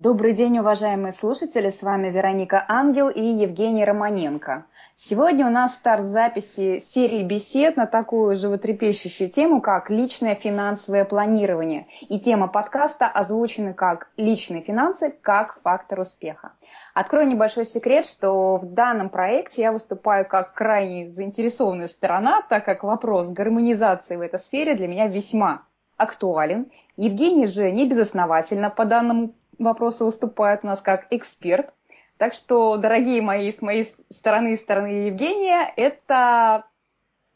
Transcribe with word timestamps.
Добрый 0.00 0.32
день, 0.32 0.58
уважаемые 0.58 1.12
слушатели! 1.12 1.68
С 1.68 1.82
вами 1.82 2.08
Вероника 2.08 2.64
Ангел 2.66 3.10
и 3.10 3.20
Евгений 3.20 3.84
Романенко. 3.84 4.64
Сегодня 4.96 5.46
у 5.46 5.50
нас 5.50 5.74
старт 5.74 6.06
записи 6.06 6.78
серии 6.78 7.22
бесед 7.22 7.76
на 7.76 7.86
такую 7.86 8.38
животрепещущую 8.38 9.28
тему, 9.28 9.60
как 9.60 9.90
личное 9.90 10.36
финансовое 10.36 11.04
планирование. 11.04 11.86
И 12.08 12.18
тема 12.18 12.48
подкаста 12.48 13.08
озвучена 13.08 13.74
как 13.74 14.08
«Личные 14.16 14.62
финансы 14.62 15.10
как 15.20 15.60
фактор 15.60 16.00
успеха». 16.00 16.52
Открою 16.94 17.28
небольшой 17.28 17.66
секрет, 17.66 18.06
что 18.06 18.56
в 18.56 18.72
данном 18.72 19.10
проекте 19.10 19.60
я 19.60 19.70
выступаю 19.70 20.26
как 20.26 20.54
крайне 20.54 21.10
заинтересованная 21.10 21.88
сторона, 21.88 22.40
так 22.48 22.64
как 22.64 22.84
вопрос 22.84 23.28
гармонизации 23.28 24.16
в 24.16 24.22
этой 24.22 24.38
сфере 24.38 24.76
для 24.76 24.88
меня 24.88 25.08
весьма 25.08 25.66
актуален. 25.98 26.72
Евгений 26.96 27.46
же 27.46 27.70
не 27.70 27.86
безосновательно 27.86 28.70
по 28.70 28.86
данному 28.86 29.34
вопроса 29.64 30.04
выступает 30.04 30.60
у 30.62 30.66
нас 30.66 30.80
как 30.80 31.06
эксперт. 31.10 31.72
Так 32.16 32.34
что, 32.34 32.76
дорогие 32.76 33.22
мои, 33.22 33.50
с 33.50 33.62
моей 33.62 33.94
стороны 34.10 34.52
и 34.52 34.56
стороны 34.56 35.06
Евгения, 35.06 35.72
это 35.76 36.66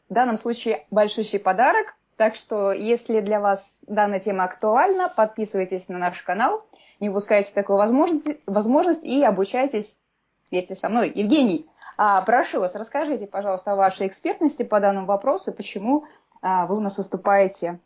в 0.09 0.13
данном 0.13 0.37
случае 0.37 0.85
большущий 0.91 1.39
подарок. 1.39 1.95
Так 2.17 2.35
что, 2.35 2.71
если 2.71 3.19
для 3.19 3.39
вас 3.39 3.79
данная 3.87 4.19
тема 4.19 4.43
актуальна, 4.43 5.09
подписывайтесь 5.09 5.89
на 5.89 5.97
наш 5.97 6.21
канал, 6.21 6.65
не 6.99 7.09
упускайте 7.09 7.51
такую 7.53 7.77
возможность, 7.77 8.39
возможность 8.45 9.03
и 9.03 9.23
обучайтесь 9.23 10.01
вместе 10.49 10.75
со 10.75 10.87
мной. 10.87 11.11
Евгений, 11.13 11.65
а, 11.97 12.21
прошу 12.21 12.59
вас, 12.59 12.75
расскажите, 12.75 13.27
пожалуйста, 13.27 13.71
о 13.71 13.75
вашей 13.75 14.07
экспертности 14.07 14.63
по 14.63 14.79
данному 14.79 15.07
вопросу, 15.07 15.51
почему 15.51 16.05
а, 16.41 16.67
вы 16.67 16.77
у 16.77 16.81
нас 16.81 16.97
выступаете 16.97 17.79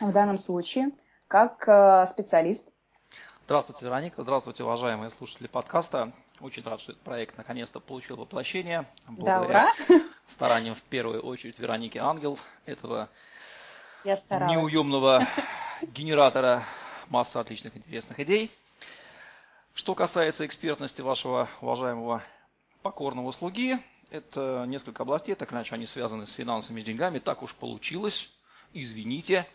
в 0.00 0.12
данном 0.12 0.38
случае 0.38 0.90
как 1.28 1.68
а, 1.68 2.06
специалист 2.06 2.68
Здравствуйте, 3.46 3.84
Вероника. 3.84 4.22
Здравствуйте, 4.22 4.64
уважаемые 4.64 5.08
слушатели 5.12 5.46
подкаста. 5.46 6.12
Очень 6.40 6.64
рад, 6.64 6.80
что 6.80 6.90
этот 6.90 7.04
проект 7.04 7.38
наконец-то 7.38 7.78
получил 7.78 8.16
воплощение. 8.16 8.88
Благодаря 9.06 9.72
да, 9.88 10.02
стараниям 10.26 10.74
в 10.74 10.82
первую 10.82 11.20
очередь 11.22 11.56
Вероники 11.60 11.96
Ангел, 11.96 12.40
этого 12.64 13.08
неуемного 14.02 15.28
генератора 15.82 16.64
массы 17.08 17.36
отличных 17.36 17.76
интересных 17.76 18.18
идей. 18.18 18.50
Что 19.74 19.94
касается 19.94 20.44
экспертности 20.44 21.00
вашего 21.00 21.48
уважаемого 21.60 22.24
покорного 22.82 23.30
слуги, 23.30 23.78
это 24.10 24.64
несколько 24.66 25.04
областей, 25.04 25.36
так 25.36 25.52
иначе 25.52 25.76
они 25.76 25.86
связаны 25.86 26.26
с 26.26 26.32
финансами, 26.32 26.80
с 26.80 26.84
деньгами. 26.84 27.20
Так 27.20 27.44
уж 27.44 27.54
получилось, 27.54 28.28
извините. 28.72 29.46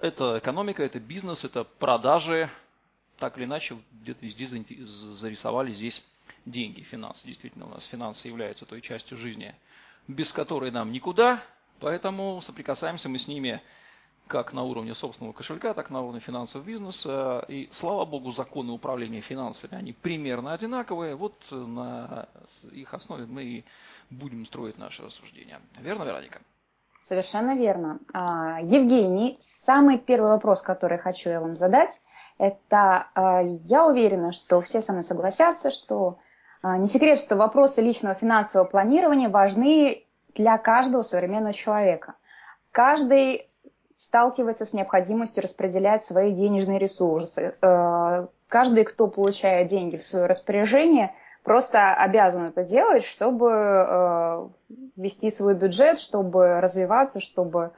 Это 0.00 0.40
экономика, 0.40 0.82
это 0.82 0.98
бизнес, 0.98 1.44
это 1.44 1.62
продажи, 1.62 2.50
так 3.18 3.36
или 3.38 3.44
иначе 3.44 3.76
где-то 3.92 4.24
везде 4.24 4.46
зарисовали 4.46 5.72
здесь 5.72 6.04
деньги, 6.46 6.82
финансы. 6.82 7.26
Действительно, 7.26 7.66
у 7.66 7.70
нас 7.70 7.84
финансы 7.84 8.28
являются 8.28 8.66
той 8.66 8.80
частью 8.80 9.16
жизни, 9.16 9.54
без 10.08 10.32
которой 10.32 10.70
нам 10.70 10.92
никуда, 10.92 11.42
поэтому 11.80 12.40
соприкасаемся 12.42 13.08
мы 13.08 13.18
с 13.18 13.28
ними 13.28 13.62
как 14.26 14.54
на 14.54 14.62
уровне 14.62 14.94
собственного 14.94 15.34
кошелька, 15.34 15.74
так 15.74 15.90
и 15.90 15.92
на 15.92 16.00
уровне 16.00 16.20
финансового 16.20 16.66
бизнеса. 16.66 17.44
И 17.48 17.68
слава 17.72 18.04
богу, 18.04 18.30
законы 18.30 18.72
управления 18.72 19.20
финансами, 19.20 19.74
они 19.74 19.92
примерно 19.92 20.54
одинаковые. 20.54 21.14
Вот 21.14 21.34
на 21.50 22.28
их 22.72 22.94
основе 22.94 23.26
мы 23.26 23.44
и 23.44 23.64
будем 24.10 24.46
строить 24.46 24.78
наши 24.78 25.02
рассуждения. 25.02 25.60
Верно, 25.78 26.04
Вероника? 26.04 26.40
Совершенно 27.02 27.54
верно. 27.54 27.98
А, 28.14 28.60
Евгений, 28.62 29.36
самый 29.40 29.98
первый 29.98 30.30
вопрос, 30.30 30.62
который 30.62 30.96
хочу 30.96 31.28
я 31.28 31.40
вам 31.40 31.56
задать, 31.56 32.00
это 32.38 33.06
э, 33.14 33.42
я 33.62 33.86
уверена, 33.86 34.32
что 34.32 34.60
все 34.60 34.80
со 34.80 34.92
мной 34.92 35.04
согласятся, 35.04 35.70
что 35.70 36.18
э, 36.62 36.76
не 36.78 36.88
секрет, 36.88 37.18
что 37.18 37.36
вопросы 37.36 37.80
личного 37.80 38.14
финансового 38.14 38.66
планирования 38.66 39.28
важны 39.28 40.04
для 40.34 40.58
каждого 40.58 41.02
современного 41.02 41.54
человека. 41.54 42.14
Каждый 42.72 43.48
сталкивается 43.94 44.64
с 44.64 44.72
необходимостью 44.72 45.44
распределять 45.44 46.04
свои 46.04 46.32
денежные 46.32 46.78
ресурсы. 46.78 47.54
Э, 47.62 48.26
каждый, 48.48 48.84
кто 48.84 49.06
получает 49.06 49.68
деньги 49.68 49.96
в 49.96 50.04
свое 50.04 50.26
распоряжение, 50.26 51.14
просто 51.44 51.94
обязан 51.94 52.46
это 52.46 52.64
делать, 52.64 53.04
чтобы 53.04 54.50
вести 54.96 55.30
свой 55.30 55.54
бюджет, 55.54 55.98
чтобы 55.98 56.60
развиваться, 56.60 57.20
чтобы 57.20 57.72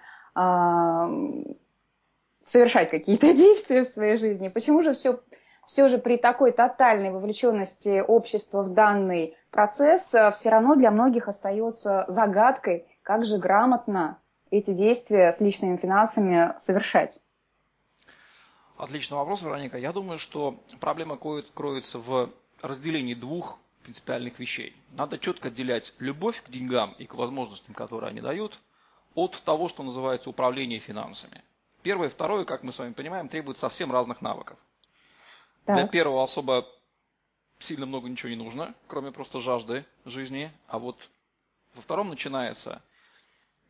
совершать 2.46 2.90
какие-то 2.90 3.32
действия 3.34 3.82
в 3.82 3.88
своей 3.88 4.16
жизни. 4.16 4.48
Почему 4.48 4.82
же 4.82 4.94
все, 4.94 5.20
все 5.66 5.88
же 5.88 5.98
при 5.98 6.16
такой 6.16 6.52
тотальной 6.52 7.10
вовлеченности 7.10 8.00
общества 8.00 8.62
в 8.62 8.72
данный 8.72 9.36
процесс 9.50 10.14
э, 10.14 10.30
все 10.32 10.48
равно 10.48 10.76
для 10.76 10.90
многих 10.90 11.28
остается 11.28 12.06
загадкой, 12.08 12.86
как 13.02 13.26
же 13.26 13.38
грамотно 13.38 14.18
эти 14.50 14.72
действия 14.72 15.32
с 15.32 15.40
личными 15.40 15.76
финансами 15.76 16.54
совершать? 16.58 17.20
Отличный 18.76 19.16
вопрос, 19.16 19.42
Вероника. 19.42 19.78
Я 19.78 19.92
думаю, 19.92 20.18
что 20.18 20.60
проблема 20.80 21.16
кроется 21.16 21.98
в 21.98 22.30
разделении 22.60 23.14
двух 23.14 23.58
принципиальных 23.82 24.38
вещей. 24.38 24.76
Надо 24.92 25.18
четко 25.18 25.48
отделять 25.48 25.92
любовь 25.98 26.42
к 26.42 26.50
деньгам 26.50 26.94
и 26.98 27.06
к 27.06 27.14
возможностям, 27.14 27.74
которые 27.74 28.10
они 28.10 28.20
дают, 28.20 28.60
от 29.14 29.40
того, 29.44 29.68
что 29.68 29.82
называется 29.82 30.28
управление 30.28 30.78
финансами. 30.78 31.42
Первое 31.86 32.08
и 32.08 32.10
второе, 32.10 32.44
как 32.44 32.64
мы 32.64 32.72
с 32.72 32.80
вами 32.80 32.94
понимаем, 32.94 33.28
требует 33.28 33.58
совсем 33.58 33.92
разных 33.92 34.20
навыков. 34.20 34.58
Так. 35.66 35.76
Для 35.76 35.86
первого 35.86 36.24
особо 36.24 36.66
сильно 37.60 37.86
много 37.86 38.08
ничего 38.08 38.28
не 38.28 38.34
нужно, 38.34 38.74
кроме 38.88 39.12
просто 39.12 39.38
жажды 39.38 39.84
жизни. 40.04 40.50
А 40.66 40.80
вот 40.80 40.98
во 41.76 41.82
втором 41.82 42.08
начинается 42.08 42.82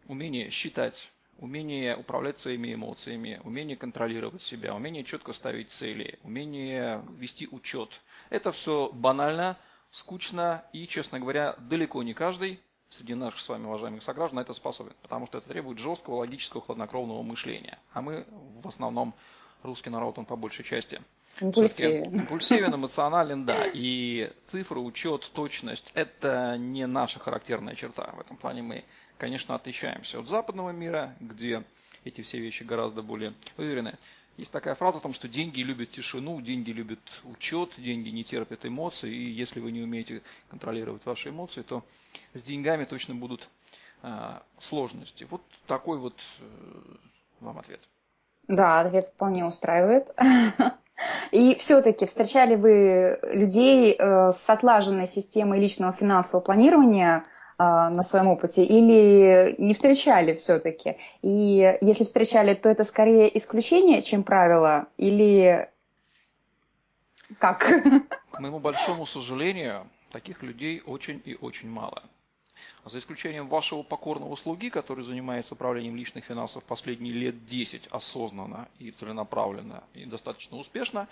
умение 0.06 0.48
считать, 0.48 1.12
умение 1.36 1.94
управлять 1.94 2.38
своими 2.38 2.72
эмоциями, 2.72 3.38
умение 3.44 3.76
контролировать 3.76 4.42
себя, 4.42 4.74
умение 4.74 5.04
четко 5.04 5.34
ставить 5.34 5.70
цели, 5.70 6.18
умение 6.22 7.04
вести 7.18 7.46
учет. 7.50 8.00
Это 8.30 8.50
все 8.50 8.88
банально, 8.94 9.58
скучно 9.90 10.64
и, 10.72 10.86
честно 10.86 11.20
говоря, 11.20 11.54
далеко 11.58 12.02
не 12.02 12.14
каждый 12.14 12.60
среди 12.90 13.14
наших 13.14 13.40
с 13.40 13.48
вами 13.48 13.66
уважаемых 13.66 14.02
сограждан 14.02 14.36
на 14.36 14.40
это 14.40 14.52
способен, 14.52 14.94
потому 15.02 15.26
что 15.26 15.38
это 15.38 15.48
требует 15.48 15.78
жесткого, 15.78 16.16
логического, 16.16 16.62
хладнокровного 16.62 17.22
мышления. 17.22 17.78
А 17.92 18.00
мы 18.00 18.26
в 18.62 18.68
основном, 18.68 19.14
русский 19.62 19.90
народ, 19.90 20.18
он 20.18 20.24
по 20.24 20.36
большей 20.36 20.64
части 20.64 21.00
Импульсивен. 21.40 22.20
Импульсивен, 22.20 22.74
эмоционален, 22.74 23.44
да. 23.44 23.66
И 23.72 24.32
цифры, 24.46 24.80
учет, 24.80 25.30
точность– 25.34 25.90
это 25.94 26.56
не 26.56 26.86
наша 26.86 27.18
характерная 27.18 27.74
черта. 27.74 28.10
В 28.16 28.20
этом 28.20 28.36
плане 28.36 28.62
мы, 28.62 28.84
конечно, 29.18 29.54
отличаемся 29.54 30.18
от 30.18 30.28
западного 30.28 30.70
мира, 30.70 31.14
где 31.20 31.62
эти 32.04 32.22
все 32.22 32.38
вещи 32.38 32.62
гораздо 32.62 33.02
более 33.02 33.34
уверены. 33.58 33.98
Есть 34.36 34.52
такая 34.52 34.74
фраза 34.74 34.98
о 34.98 35.00
том, 35.00 35.14
что 35.14 35.28
деньги 35.28 35.62
любят 35.62 35.90
тишину, 35.90 36.40
деньги 36.42 36.70
любят 36.70 37.00
учет, 37.24 37.70
деньги 37.78 38.10
не 38.10 38.22
терпят 38.22 38.66
эмоций, 38.66 39.10
и 39.10 39.30
если 39.30 39.60
вы 39.60 39.72
не 39.72 39.80
умеете 39.80 40.22
контролировать 40.50 41.06
ваши 41.06 41.30
эмоции, 41.30 41.62
то 41.62 41.84
с 42.34 42.42
деньгами 42.42 42.84
точно 42.84 43.14
будут 43.14 43.48
э, 44.02 44.38
сложности. 44.58 45.26
Вот 45.30 45.40
такой 45.66 45.98
вот 45.98 46.20
э, 46.40 46.44
вам 47.40 47.58
ответ. 47.58 47.80
Да, 48.46 48.80
ответ 48.80 49.10
вполне 49.14 49.46
устраивает. 49.46 50.14
И 51.30 51.54
все-таки 51.56 52.06
встречали 52.06 52.56
вы 52.56 53.18
людей 53.22 53.96
э, 53.98 54.32
с 54.32 54.50
отлаженной 54.50 55.06
системой 55.06 55.60
личного 55.60 55.92
финансового 55.92 56.44
планирования– 56.44 57.24
на 57.58 58.02
своем 58.02 58.28
опыте 58.28 58.64
или 58.64 59.54
не 59.58 59.74
встречали 59.74 60.36
все-таки? 60.36 60.98
И 61.22 61.78
если 61.80 62.04
встречали, 62.04 62.54
то 62.54 62.68
это 62.68 62.84
скорее 62.84 63.36
исключение, 63.36 64.02
чем 64.02 64.22
правило, 64.24 64.88
или 64.96 65.68
как? 67.38 67.66
К 68.30 68.40
моему 68.40 68.58
большому 68.58 69.06
сожалению, 69.06 69.88
таких 70.10 70.42
людей 70.42 70.82
очень 70.86 71.20
и 71.24 71.36
очень 71.40 71.68
мало. 71.70 72.02
За 72.84 72.98
исключением 72.98 73.48
вашего 73.48 73.82
покорного 73.82 74.36
слуги, 74.36 74.70
который 74.70 75.04
занимается 75.04 75.54
управлением 75.54 75.96
личных 75.96 76.24
финансов 76.24 76.62
последние 76.64 77.12
лет 77.12 77.44
10 77.44 77.88
осознанно 77.88 78.68
и 78.78 78.90
целенаправленно 78.92 79.82
и 79.94 80.04
достаточно 80.04 80.56
успешно, 80.56 81.08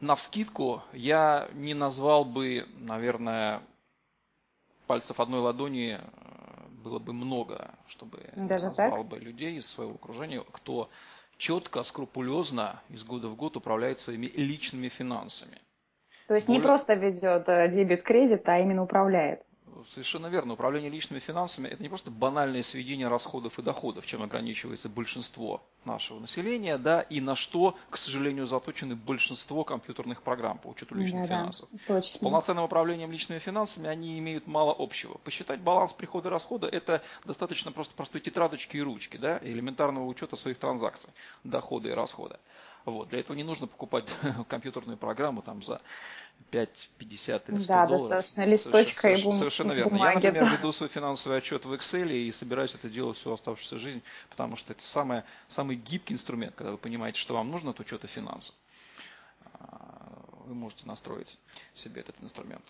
на 0.00 0.14
вскидку 0.14 0.82
я 0.92 1.48
не 1.54 1.74
назвал 1.74 2.24
бы, 2.24 2.66
наверное, 2.78 3.62
пальцев 4.88 5.20
одной 5.20 5.40
ладони 5.40 6.00
э, 6.00 6.68
было 6.82 6.98
бы 6.98 7.12
много, 7.12 7.70
чтобы 7.86 8.18
Даже 8.34 8.68
назвал 8.70 9.02
так? 9.02 9.06
бы 9.06 9.18
людей 9.18 9.58
из 9.58 9.66
своего 9.66 9.94
окружения, 9.94 10.42
кто 10.50 10.90
четко, 11.36 11.84
скрупулезно 11.84 12.82
из 12.88 13.04
года 13.04 13.28
в 13.28 13.36
год 13.36 13.56
управляет 13.56 14.00
своими 14.00 14.26
личными 14.26 14.88
финансами. 14.88 15.58
То 16.26 16.34
есть 16.34 16.48
Более... 16.48 16.60
не 16.60 16.66
просто 16.66 16.94
ведет 16.94 17.48
э, 17.48 17.68
дебет-кредит, 17.68 18.48
а 18.48 18.58
именно 18.58 18.82
управляет. 18.82 19.42
Совершенно 19.90 20.26
верно. 20.28 20.54
Управление 20.54 20.90
личными 20.90 21.20
финансами– 21.20 21.68
это 21.68 21.82
не 21.82 21.88
просто 21.88 22.10
банальное 22.10 22.62
сведение 22.62 23.08
расходов 23.08 23.58
и 23.58 23.62
доходов, 23.62 24.06
чем 24.06 24.22
ограничивается 24.22 24.88
большинство 24.88 25.62
нашего 25.84 26.20
населения, 26.20 26.78
да, 26.78 27.00
и 27.00 27.20
на 27.20 27.34
что, 27.34 27.76
к 27.90 27.96
сожалению, 27.96 28.46
заточены 28.46 28.94
большинство 28.96 29.64
компьютерных 29.64 30.22
программ 30.22 30.58
по 30.58 30.68
учету 30.68 30.94
личных 30.94 31.22
да, 31.22 31.38
финансов. 31.38 31.68
Да, 31.72 31.78
точно. 31.86 32.14
С 32.14 32.18
полноценным 32.18 32.64
управлением 32.64 33.10
личными 33.10 33.38
финансами 33.38 33.88
они 33.88 34.18
имеют 34.18 34.46
мало 34.46 34.74
общего. 34.78 35.18
Посчитать 35.18 35.60
баланс 35.60 35.92
прихода 35.92 36.28
и 36.28 36.32
расхода– 36.32 36.66
это 36.68 37.02
достаточно 37.24 37.72
просто 37.72 37.94
простой 37.94 38.20
тетрадочки 38.20 38.76
и 38.76 38.82
ручки, 38.82 39.16
да, 39.16 39.38
элементарного 39.42 40.06
учета 40.06 40.36
своих 40.36 40.58
транзакций, 40.58 41.10
дохода 41.44 41.88
и 41.88 41.92
расхода. 41.92 42.40
Вот. 42.90 43.08
Для 43.08 43.20
этого 43.20 43.36
не 43.36 43.44
нужно 43.44 43.66
покупать 43.66 44.06
компьютерную 44.48 44.96
программу 44.96 45.42
там, 45.42 45.62
за 45.62 45.80
5, 46.50 46.90
50 46.98 47.50
или 47.50 47.58
100 47.58 47.68
да, 47.68 47.86
долларов. 47.86 48.08
Да, 48.08 48.16
достаточно 48.16 48.50
листочка 48.50 49.00
совершенно, 49.00 49.20
и 49.20 49.24
бум... 49.24 49.32
Совершенно 49.34 49.72
верно. 49.72 49.90
Бумаги, 49.90 50.24
Я, 50.24 50.32
например, 50.32 50.50
да. 50.50 50.56
веду 50.56 50.72
свой 50.72 50.88
финансовый 50.88 51.38
отчет 51.38 51.64
в 51.64 51.72
Excel 51.72 52.12
и 52.12 52.32
собираюсь 52.32 52.74
это 52.74 52.88
делать 52.88 53.16
всю 53.16 53.32
оставшуюся 53.32 53.78
жизнь, 53.78 54.02
потому 54.30 54.56
что 54.56 54.72
это 54.72 54.84
самое, 54.84 55.24
самый 55.48 55.76
гибкий 55.76 56.14
инструмент, 56.14 56.54
когда 56.54 56.72
вы 56.72 56.78
понимаете, 56.78 57.18
что 57.18 57.34
вам 57.34 57.50
нужно 57.50 57.70
от 57.70 57.80
учета 57.80 58.06
финансов. 58.06 58.54
А, 59.54 60.24
вы 60.46 60.54
можете 60.54 60.86
настроить 60.86 61.38
себе 61.74 62.00
этот 62.00 62.16
инструмент. 62.22 62.64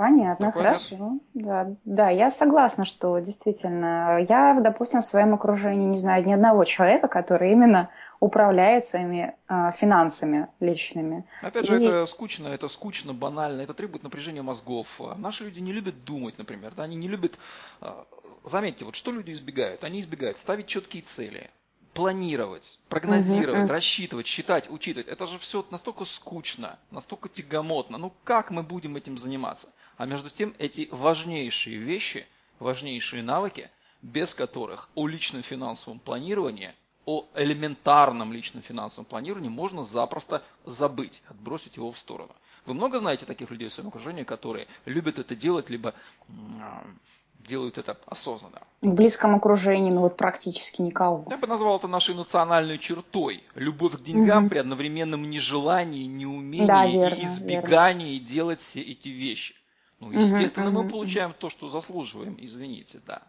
Понятно, 0.00 0.46
Такой 0.46 0.62
хорошо. 0.62 1.18
Да, 1.34 1.76
да, 1.84 2.08
я 2.08 2.30
согласна, 2.30 2.86
что 2.86 3.18
действительно, 3.18 4.24
я, 4.26 4.58
допустим, 4.58 5.02
в 5.02 5.04
своем 5.04 5.34
окружении 5.34 5.86
не 5.86 5.98
знаю 5.98 6.26
ни 6.26 6.32
одного 6.32 6.64
человека, 6.64 7.06
который 7.06 7.52
именно 7.52 7.90
управляет 8.18 8.86
своими 8.86 9.34
э, 9.46 9.72
финансами 9.76 10.48
личными. 10.58 11.26
Опять 11.42 11.66
же, 11.66 11.82
и... 11.82 11.84
это 11.84 12.06
скучно, 12.06 12.48
это 12.48 12.68
скучно, 12.68 13.12
банально, 13.12 13.60
это 13.60 13.74
требует 13.74 14.02
напряжения 14.02 14.40
мозгов. 14.40 14.88
Наши 15.18 15.44
люди 15.44 15.58
не 15.58 15.74
любят 15.74 16.02
думать, 16.02 16.38
например, 16.38 16.72
да, 16.74 16.84
они 16.84 16.96
не 16.96 17.06
любят... 17.06 17.38
Э, 17.82 18.04
заметьте, 18.44 18.86
вот 18.86 18.94
что 18.94 19.12
люди 19.12 19.32
избегают? 19.32 19.84
Они 19.84 20.00
избегают 20.00 20.38
ставить 20.38 20.66
четкие 20.66 21.02
цели, 21.02 21.50
планировать, 21.92 22.80
прогнозировать, 22.88 23.60
uh-huh, 23.60 23.64
uh-huh. 23.64 23.72
рассчитывать, 23.72 24.26
считать, 24.26 24.70
учитывать. 24.70 25.08
Это 25.08 25.26
же 25.26 25.38
все 25.38 25.62
настолько 25.70 26.06
скучно, 26.06 26.78
настолько 26.90 27.28
тягомотно. 27.28 27.98
Ну 27.98 28.14
как 28.24 28.50
мы 28.50 28.62
будем 28.62 28.96
этим 28.96 29.18
заниматься? 29.18 29.68
А 30.00 30.06
между 30.06 30.30
тем 30.30 30.54
эти 30.58 30.88
важнейшие 30.90 31.76
вещи, 31.76 32.26
важнейшие 32.58 33.22
навыки, 33.22 33.70
без 34.00 34.32
которых 34.32 34.88
о 34.94 35.06
личном 35.06 35.42
финансовом 35.42 35.98
планировании 35.98 36.72
о 37.04 37.26
элементарном 37.34 38.32
личном 38.32 38.62
финансовом 38.62 39.04
планировании 39.04 39.50
можно 39.50 39.84
запросто 39.84 40.42
забыть, 40.64 41.22
отбросить 41.28 41.76
его 41.76 41.92
в 41.92 41.98
сторону. 41.98 42.30
Вы 42.64 42.72
много 42.72 42.98
знаете 42.98 43.26
таких 43.26 43.50
людей 43.50 43.68
в 43.68 43.74
своем 43.74 43.88
окружении, 43.88 44.22
которые 44.22 44.68
любят 44.86 45.18
это 45.18 45.36
делать, 45.36 45.68
либо 45.68 45.92
делают 47.46 47.76
это 47.76 47.98
осознанно. 48.06 48.62
В 48.80 48.94
близком 48.94 49.34
окружении, 49.34 49.90
ну 49.90 50.00
вот 50.00 50.16
практически 50.16 50.80
никого. 50.80 51.26
Я 51.28 51.36
бы 51.36 51.46
назвал 51.46 51.76
это 51.76 51.88
нашей 51.88 52.14
национальной 52.14 52.78
чертой. 52.78 53.44
Любовь 53.54 53.98
к 53.98 54.02
деньгам 54.02 54.44
угу. 54.44 54.50
при 54.50 54.58
одновременном 54.58 55.28
нежелании, 55.28 56.04
неумении 56.04 56.66
да, 56.66 56.86
верно, 56.86 57.16
и 57.16 57.24
избегании 57.26 58.14
верно. 58.14 58.28
делать 58.28 58.60
все 58.60 58.80
эти 58.80 59.08
вещи. 59.08 59.59
Ну, 60.00 60.10
естественно, 60.12 60.70
мы 60.70 60.88
получаем 60.88 61.34
то, 61.34 61.50
что 61.50 61.68
заслуживаем, 61.68 62.36
извините, 62.38 63.00
да. 63.06 63.22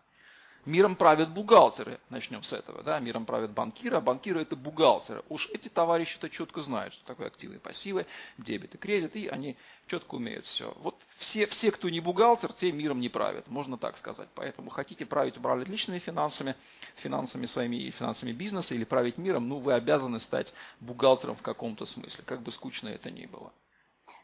Миром 0.66 0.96
правят 0.96 1.34
бухгалтеры, 1.34 2.00
начнем 2.10 2.44
с 2.44 2.54
этого, 2.54 2.84
да, 2.84 3.00
миром 3.00 3.26
правят 3.26 3.52
банкиры, 3.52 3.98
а 3.98 4.02
банкиры 4.02 4.44
это 4.44 4.56
бухгалтеры. 4.56 5.24
Уж 5.28 5.50
эти 5.50 5.70
товарищи-то 5.70 6.30
четко 6.30 6.62
знают, 6.62 6.94
что 6.94 7.04
такое 7.04 7.28
активы 7.28 7.56
и 7.56 7.58
пассивы, 7.58 8.06
дебет 8.38 8.76
и 8.76 8.78
кредит, 8.78 9.16
и 9.16 9.28
они 9.28 9.58
четко 9.88 10.16
умеют 10.16 10.46
все. 10.46 10.72
Вот 10.78 10.96
все, 11.18 11.48
все, 11.48 11.72
кто 11.72 11.90
не 11.90 12.00
бухгалтер, 12.00 12.54
те 12.54 12.72
миром 12.72 13.00
не 13.00 13.10
правят, 13.10 13.48
можно 13.48 13.80
так 13.80 13.98
сказать. 13.98 14.30
Поэтому 14.36 14.70
хотите 14.70 15.04
править, 15.08 15.36
управлять 15.36 15.68
личными 15.68 15.98
финансами, 15.98 16.56
финансами 16.98 17.48
своими 17.48 17.78
и 17.78 17.90
финансами 17.90 18.32
бизнеса 18.32 18.76
или 18.76 18.84
править 18.84 19.18
миром, 19.18 19.50
ну 19.50 19.58
вы 19.58 19.74
обязаны 19.74 20.20
стать 20.20 20.54
бухгалтером 20.80 21.36
в 21.36 21.42
каком-то 21.42 21.86
смысле, 21.86 22.24
как 22.24 22.44
бы 22.44 22.52
скучно 22.52 22.90
это 22.90 23.10
ни 23.10 23.26
было. 23.26 23.52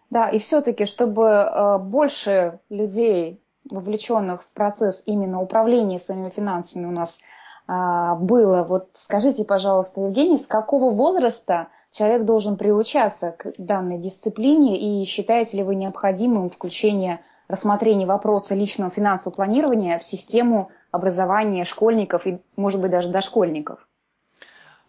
Да, 0.09 0.30
и 0.30 0.39
все-таки, 0.39 0.86
чтобы 0.86 1.24
э, 1.24 1.77
больше 1.80 2.59
людей 2.69 3.42
вовлеченных 3.69 4.44
в 4.44 4.48
процесс 4.50 5.04
именно 5.06 5.42
управления 5.42 6.00
своими 6.00 6.30
финансами 6.30 6.86
у 6.86 6.92
нас 6.92 7.19
а, 7.68 8.15
было. 8.15 8.63
Вот 8.63 8.89
скажите, 8.95 9.44
пожалуйста, 9.44 10.01
Евгений, 10.01 10.38
с 10.38 10.48
какого 10.48 10.94
возраста 10.94 11.68
человек 11.92 12.24
должен 12.24 12.57
приучаться 12.57 13.31
к 13.31 13.54
данной 13.57 13.98
дисциплине 13.98 15.01
и 15.01 15.06
считаете 15.06 15.57
ли 15.57 15.63
вы 15.63 15.75
необходимым 15.75 16.50
включение 16.50 17.19
рассмотрения 17.48 18.06
вопроса 18.06 18.56
личного 18.56 18.92
финансового 18.92 19.36
планирования 19.36 19.98
в 20.00 20.03
систему 20.03 20.69
образования 20.92 21.65
школьников 21.65 22.25
и, 22.25 22.39
может 22.56 22.81
быть, 22.81 22.92
даже 22.92 23.10
дошкольников? 23.10 23.87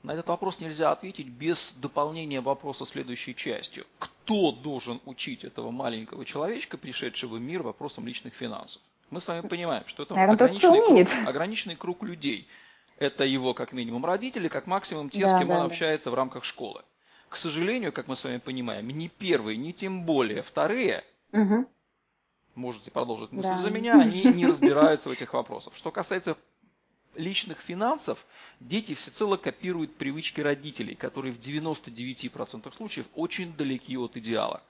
На 0.03 0.13
этот 0.13 0.29
вопрос 0.29 0.61
нельзя 0.61 0.93
ответить 0.93 1.29
без 1.29 1.73
дополнения 1.73 2.41
вопроса 2.41 2.87
следующей 2.87 3.35
частью. 3.35 3.85
Кто 3.99 4.53
должен 4.53 5.01
учить 5.07 5.45
этого 5.45 5.71
маленького 5.71 6.25
человечка, 6.25 6.79
пришедшего 6.79 7.37
в 7.37 7.41
мир 7.41 7.63
вопросом 7.63 8.07
личных 8.07 8.35
финансов? 8.35 8.81
Мы 9.11 9.21
с 9.21 9.27
вами 9.27 9.47
понимаем, 9.47 9.85
что 9.87 10.05
это 10.05 10.15
Наверное, 10.15 10.35
ограниченный, 10.35 11.05
круг, 11.05 11.29
ограниченный 11.29 11.77
круг 11.77 12.03
людей. 12.03 12.47
Это 12.99 13.25
его 13.25 13.55
как 13.55 13.73
минимум 13.73 14.05
родители, 14.05 14.49
как 14.49 14.67
максимум 14.67 15.09
те, 15.09 15.23
да, 15.23 15.29
с 15.29 15.39
кем 15.39 15.49
да, 15.49 15.55
он 15.55 15.61
да. 15.61 15.67
общается 15.67 16.11
в 16.11 16.15
рамках 16.15 16.45
школы. 16.45 16.83
К 17.29 17.37
сожалению, 17.37 17.93
как 17.93 18.09
мы 18.09 18.17
с 18.17 18.25
вами 18.25 18.39
понимаем, 18.39 18.89
ни 18.89 19.09
первые, 19.09 19.57
ни 19.57 19.73
тем 19.73 20.05
более 20.05 20.43
вторые, 20.43 21.05
угу. 21.33 21.67
можете 22.55 22.91
продолжить 22.91 23.33
мысль 23.33 23.49
да. 23.49 23.59
за 23.59 23.71
меня, 23.71 24.01
они 24.01 24.25
не 24.25 24.47
разбираются 24.47 25.09
в 25.09 25.13
этих 25.13 25.33
вопросах. 25.33 25.75
Что 25.77 25.91
касается 25.91 26.37
личных 27.15 27.61
финансов, 27.61 28.25
дети 28.61 28.95
всецело 28.95 29.37
копируют 29.37 29.97
привычки 29.97 30.41
родителей, 30.41 30.95
которые 30.95 31.33
в 31.33 31.39
99% 31.39 32.75
случаев 32.75 33.07
очень 33.15 33.55
далеки 33.55 33.97
от 33.97 34.17
идеала. 34.17 34.63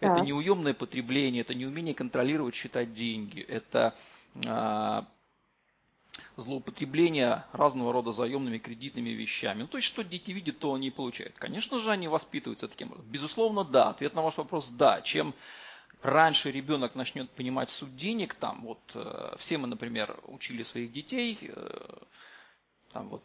Это 0.00 0.20
неуемное 0.20 0.74
потребление, 0.74 1.42
это 1.42 1.54
неумение 1.54 1.94
контролировать, 1.94 2.56
считать 2.56 2.92
деньги, 2.92 3.40
это 3.40 3.94
а, 4.46 5.06
злоупотребление 6.36 7.44
разного 7.52 7.92
рода 7.92 8.12
заемными 8.12 8.58
кредитными 8.58 9.10
вещами. 9.10 9.62
Ну, 9.62 9.68
то 9.68 9.78
есть, 9.78 9.86
что 9.86 10.02
дети 10.02 10.32
видят, 10.32 10.58
то 10.58 10.74
они 10.74 10.88
и 10.88 10.90
получают. 10.90 11.38
Конечно 11.38 11.78
же, 11.78 11.90
они 11.90 12.08
воспитываются 12.08 12.68
таким 12.68 12.88
образом. 12.88 13.10
Безусловно, 13.10 13.64
да. 13.64 13.90
Ответ 13.90 14.14
на 14.14 14.22
ваш 14.22 14.36
вопрос– 14.36 14.68
да. 14.70 15.00
Чем 15.02 15.34
раньше 16.02 16.50
ребенок 16.50 16.94
начнет 16.94 17.30
понимать 17.30 17.70
суть 17.70 17.96
денег, 17.96 18.34
там 18.34 18.62
вот 18.62 18.80
э, 18.94 19.34
все 19.38 19.58
мы, 19.58 19.68
например, 19.68 20.18
учили 20.26 20.62
своих 20.62 20.92
детей, 20.92 21.38
э, 21.40 21.96
там 22.92 23.08
вот 23.08 23.22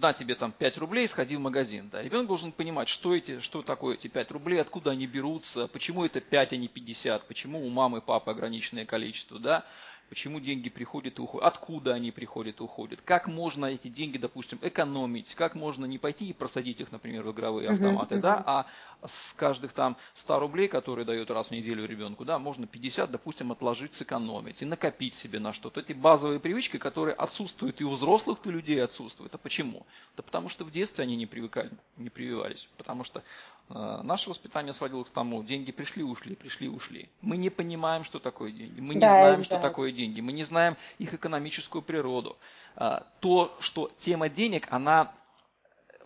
на 0.00 0.12
тебе 0.12 0.34
там 0.34 0.52
5 0.52 0.78
рублей, 0.78 1.08
сходи 1.08 1.36
в 1.36 1.40
магазин. 1.40 1.88
Да. 1.90 2.02
Ребенок 2.02 2.28
должен 2.28 2.52
понимать, 2.52 2.88
что, 2.88 3.14
эти, 3.14 3.40
что 3.40 3.62
такое 3.62 3.94
эти 3.94 4.08
5 4.08 4.30
рублей, 4.30 4.60
откуда 4.60 4.92
они 4.92 5.06
берутся, 5.06 5.68
почему 5.68 6.04
это 6.04 6.20
5, 6.20 6.52
а 6.52 6.56
не 6.56 6.68
50, 6.68 7.26
почему 7.26 7.64
у 7.64 7.68
мамы 7.68 7.98
и 7.98 8.00
папы 8.00 8.30
ограниченное 8.30 8.86
количество. 8.86 9.38
Да 9.38 9.66
почему 10.08 10.40
деньги 10.40 10.68
приходят 10.68 11.18
и 11.18 11.22
уходят, 11.22 11.46
откуда 11.46 11.94
они 11.94 12.10
приходят 12.10 12.60
и 12.60 12.62
уходят, 12.62 13.00
как 13.04 13.28
можно 13.28 13.66
эти 13.66 13.88
деньги, 13.88 14.18
допустим, 14.18 14.58
экономить, 14.62 15.34
как 15.34 15.54
можно 15.54 15.84
не 15.84 15.98
пойти 15.98 16.30
и 16.30 16.32
просадить 16.32 16.80
их, 16.80 16.92
например, 16.92 17.24
в 17.24 17.32
игровые 17.32 17.70
автоматы, 17.70 18.16
uh-huh, 18.16 18.20
да, 18.20 18.42
а 18.46 18.66
с 19.06 19.32
каждых 19.34 19.72
там 19.72 19.96
100 20.14 20.38
рублей, 20.40 20.68
которые 20.68 21.04
дают 21.04 21.30
раз 21.30 21.48
в 21.48 21.50
неделю 21.52 21.86
ребенку, 21.86 22.24
да, 22.24 22.38
можно 22.38 22.66
50, 22.66 23.10
допустим, 23.10 23.52
отложить, 23.52 23.94
сэкономить 23.94 24.62
и 24.62 24.64
накопить 24.64 25.14
себе 25.14 25.38
на 25.38 25.52
что-то. 25.52 25.80
Эти 25.80 25.92
базовые 25.92 26.40
привычки, 26.40 26.78
которые 26.78 27.14
отсутствуют 27.14 27.80
и 27.80 27.84
у 27.84 27.90
взрослых-то 27.90 28.50
людей 28.50 28.82
отсутствуют. 28.82 29.34
А 29.34 29.38
почему? 29.38 29.86
Да 30.16 30.22
потому 30.22 30.48
что 30.48 30.64
в 30.64 30.70
детстве 30.70 31.04
они 31.04 31.16
не 31.16 31.26
привыкали, 31.26 31.70
не 31.96 32.10
прививались, 32.10 32.68
потому 32.76 33.04
что 33.04 33.22
э, 33.68 34.00
наше 34.02 34.30
воспитание 34.30 34.72
сводилось 34.72 35.10
к 35.10 35.14
тому, 35.14 35.42
деньги 35.44 35.70
пришли, 35.70 36.02
ушли, 36.02 36.34
пришли, 36.34 36.68
ушли. 36.68 37.08
Мы 37.20 37.36
не 37.36 37.50
понимаем, 37.50 38.04
что 38.04 38.18
такое 38.18 38.50
деньги, 38.50 38.80
мы 38.80 38.94
не 38.94 39.00
да, 39.00 39.12
знаем, 39.12 39.38
да. 39.40 39.44
что 39.44 39.60
такое 39.60 39.92
деньги, 39.98 40.20
мы 40.20 40.32
не 40.32 40.44
знаем 40.44 40.76
их 40.98 41.12
экономическую 41.12 41.82
природу. 41.82 42.38
А, 42.76 43.06
то, 43.20 43.56
что 43.60 43.90
тема 43.98 44.28
денег, 44.28 44.68
она 44.70 45.12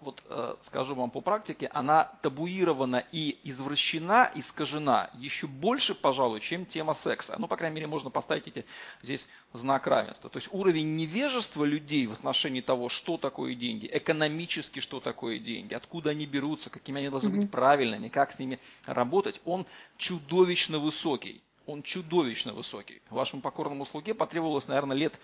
вот 0.03 0.23
э, 0.29 0.57
скажу 0.61 0.95
вам 0.95 1.11
по 1.11 1.21
практике, 1.21 1.71
она 1.73 2.05
табуирована 2.23 3.05
и 3.13 3.39
извращена, 3.45 4.31
искажена 4.35 5.11
еще 5.15 5.47
больше, 5.47 5.95
пожалуй, 5.95 6.41
чем 6.41 6.67
тема 6.67 6.95
секса. 6.95 7.37
Ну, 7.39 7.47
по 7.47 7.57
крайней 7.57 7.77
мере, 7.77 7.87
можно 7.87 8.11
поставить 8.11 8.49
эти, 8.49 8.65
здесь 9.01 9.29
знак 9.53 9.87
равенства. 9.87 10.29
То 10.29 10.39
есть 10.39 10.49
уровень 10.53 10.97
невежества 10.97 11.65
людей 11.65 12.07
в 12.07 12.13
отношении 12.13 12.61
того, 12.61 12.89
что 12.89 13.17
такое 13.17 13.55
деньги, 13.55 13.89
экономически 13.93 14.81
что 14.81 15.01
такое 15.01 15.39
деньги, 15.39 15.75
откуда 15.75 16.11
они 16.11 16.27
берутся, 16.27 16.69
какими 16.71 16.99
они 16.99 17.09
должны 17.09 17.31
быть 17.31 17.51
правильными, 17.51 18.09
как 18.09 18.33
с 18.33 18.39
ними 18.39 18.59
работать, 18.87 19.41
он 19.45 19.67
чудовищно 19.97 20.79
высокий 20.79 21.43
он 21.67 21.83
чудовищно 21.83 22.53
высокий. 22.53 23.03
Вашему 23.11 23.43
покорному 23.43 23.85
слуге 23.85 24.15
потребовалось, 24.15 24.69
наверное, 24.69 24.97
лет 24.97 25.19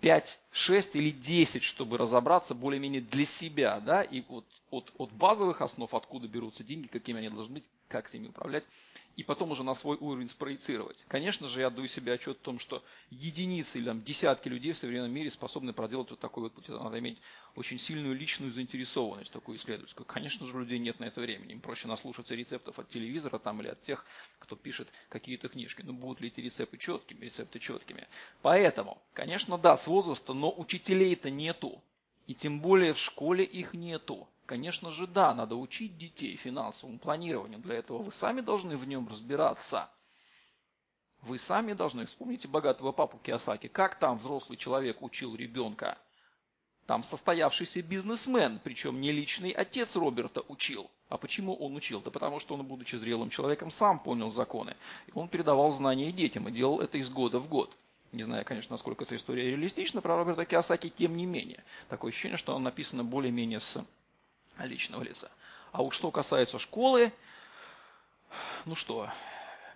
5, 0.00 0.38
6 0.52 0.96
или 0.96 1.10
10, 1.10 1.62
чтобы 1.62 1.98
разобраться 1.98 2.54
более-менее 2.54 3.00
для 3.00 3.26
себя, 3.26 3.80
да, 3.80 4.02
и 4.02 4.22
вот 4.28 4.44
от, 4.70 4.92
от 4.98 5.12
базовых 5.12 5.62
основ, 5.62 5.92
откуда 5.94 6.28
берутся 6.28 6.64
деньги, 6.64 6.86
какими 6.86 7.18
они 7.18 7.28
должны 7.28 7.54
быть, 7.54 7.68
как 7.88 8.08
с 8.08 8.12
ними 8.12 8.28
управлять 8.28 8.64
и 9.16 9.22
потом 9.22 9.52
уже 9.52 9.62
на 9.62 9.74
свой 9.74 9.96
уровень 9.98 10.28
спроецировать. 10.28 11.04
Конечно 11.08 11.46
же, 11.48 11.60
я 11.60 11.68
отдаю 11.68 11.86
себе 11.86 12.12
отчет 12.12 12.36
о 12.40 12.44
том, 12.44 12.58
что 12.58 12.82
единицы 13.10 13.78
или 13.78 13.86
там, 13.86 14.02
десятки 14.02 14.48
людей 14.48 14.72
в 14.72 14.78
современном 14.78 15.12
мире 15.12 15.30
способны 15.30 15.72
проделать 15.72 16.10
вот 16.10 16.18
такой 16.18 16.44
вот 16.44 16.52
путь. 16.52 16.68
Надо 16.68 16.98
иметь 16.98 17.18
очень 17.54 17.78
сильную 17.78 18.16
личную 18.16 18.52
заинтересованность, 18.52 19.32
такую 19.32 19.58
исследовательскую. 19.58 20.04
Конечно 20.06 20.46
же, 20.46 20.56
у 20.56 20.60
людей 20.60 20.78
нет 20.78 20.98
на 20.98 21.04
это 21.04 21.20
времени. 21.20 21.52
Им 21.52 21.60
проще 21.60 21.86
наслушаться 21.86 22.34
рецептов 22.34 22.78
от 22.78 22.88
телевизора 22.88 23.38
там, 23.38 23.60
или 23.60 23.68
от 23.68 23.80
тех, 23.80 24.04
кто 24.38 24.56
пишет 24.56 24.88
какие-то 25.08 25.48
книжки. 25.48 25.82
Но 25.82 25.92
будут 25.92 26.20
ли 26.20 26.28
эти 26.28 26.40
рецепты 26.40 26.76
четкими, 26.78 27.24
рецепты 27.24 27.60
четкими? 27.60 28.08
Поэтому, 28.42 28.98
конечно, 29.12 29.58
да, 29.58 29.76
с 29.76 29.86
возраста, 29.86 30.34
но 30.34 30.52
учителей-то 30.56 31.30
нету. 31.30 31.80
И 32.26 32.34
тем 32.34 32.60
более 32.60 32.94
в 32.94 32.98
школе 32.98 33.44
их 33.44 33.74
нету. 33.74 34.26
Конечно 34.46 34.90
же, 34.90 35.06
да, 35.06 35.32
надо 35.32 35.56
учить 35.56 35.96
детей 35.96 36.36
финансовому 36.36 36.98
планированию. 36.98 37.60
Для 37.60 37.76
этого 37.76 38.02
вы 38.02 38.12
сами 38.12 38.42
должны 38.42 38.76
в 38.76 38.86
нем 38.86 39.08
разбираться. 39.08 39.88
Вы 41.22 41.38
сами 41.38 41.72
должны. 41.72 42.04
Вспомните 42.04 42.48
богатого 42.48 42.92
папу 42.92 43.18
Киосаки. 43.18 43.68
Как 43.68 43.98
там 43.98 44.18
взрослый 44.18 44.58
человек 44.58 45.00
учил 45.00 45.34
ребенка? 45.34 45.96
Там 46.86 47.02
состоявшийся 47.02 47.80
бизнесмен, 47.80 48.60
причем 48.62 49.00
не 49.00 49.10
личный 49.10 49.50
отец 49.50 49.96
Роберта 49.96 50.42
учил. 50.48 50.90
А 51.08 51.16
почему 51.16 51.54
он 51.54 51.74
учил? 51.76 52.02
Да 52.02 52.10
потому 52.10 52.40
что 52.40 52.52
он, 52.54 52.66
будучи 52.66 52.96
зрелым 52.96 53.30
человеком, 53.30 53.70
сам 53.70 53.98
понял 53.98 54.30
законы. 54.30 54.76
И 55.06 55.12
он 55.14 55.28
передавал 55.28 55.70
знания 55.70 56.12
детям 56.12 56.46
и 56.48 56.52
делал 56.52 56.80
это 56.80 56.98
из 56.98 57.08
года 57.08 57.38
в 57.38 57.48
год. 57.48 57.74
Не 58.12 58.24
знаю, 58.24 58.44
конечно, 58.44 58.74
насколько 58.74 59.04
эта 59.04 59.16
история 59.16 59.50
реалистична 59.50 60.02
про 60.02 60.18
Роберта 60.18 60.44
Киосаки, 60.44 60.90
тем 60.90 61.16
не 61.16 61.24
менее. 61.24 61.64
Такое 61.88 62.10
ощущение, 62.10 62.36
что 62.36 62.54
она 62.54 62.64
написана 62.64 63.02
более-менее 63.02 63.60
с 63.60 63.82
личного 64.58 65.02
лица. 65.02 65.30
А 65.72 65.82
уж 65.82 65.96
что 65.96 66.10
касается 66.10 66.58
школы, 66.58 67.12
ну 68.64 68.74
что, 68.74 69.10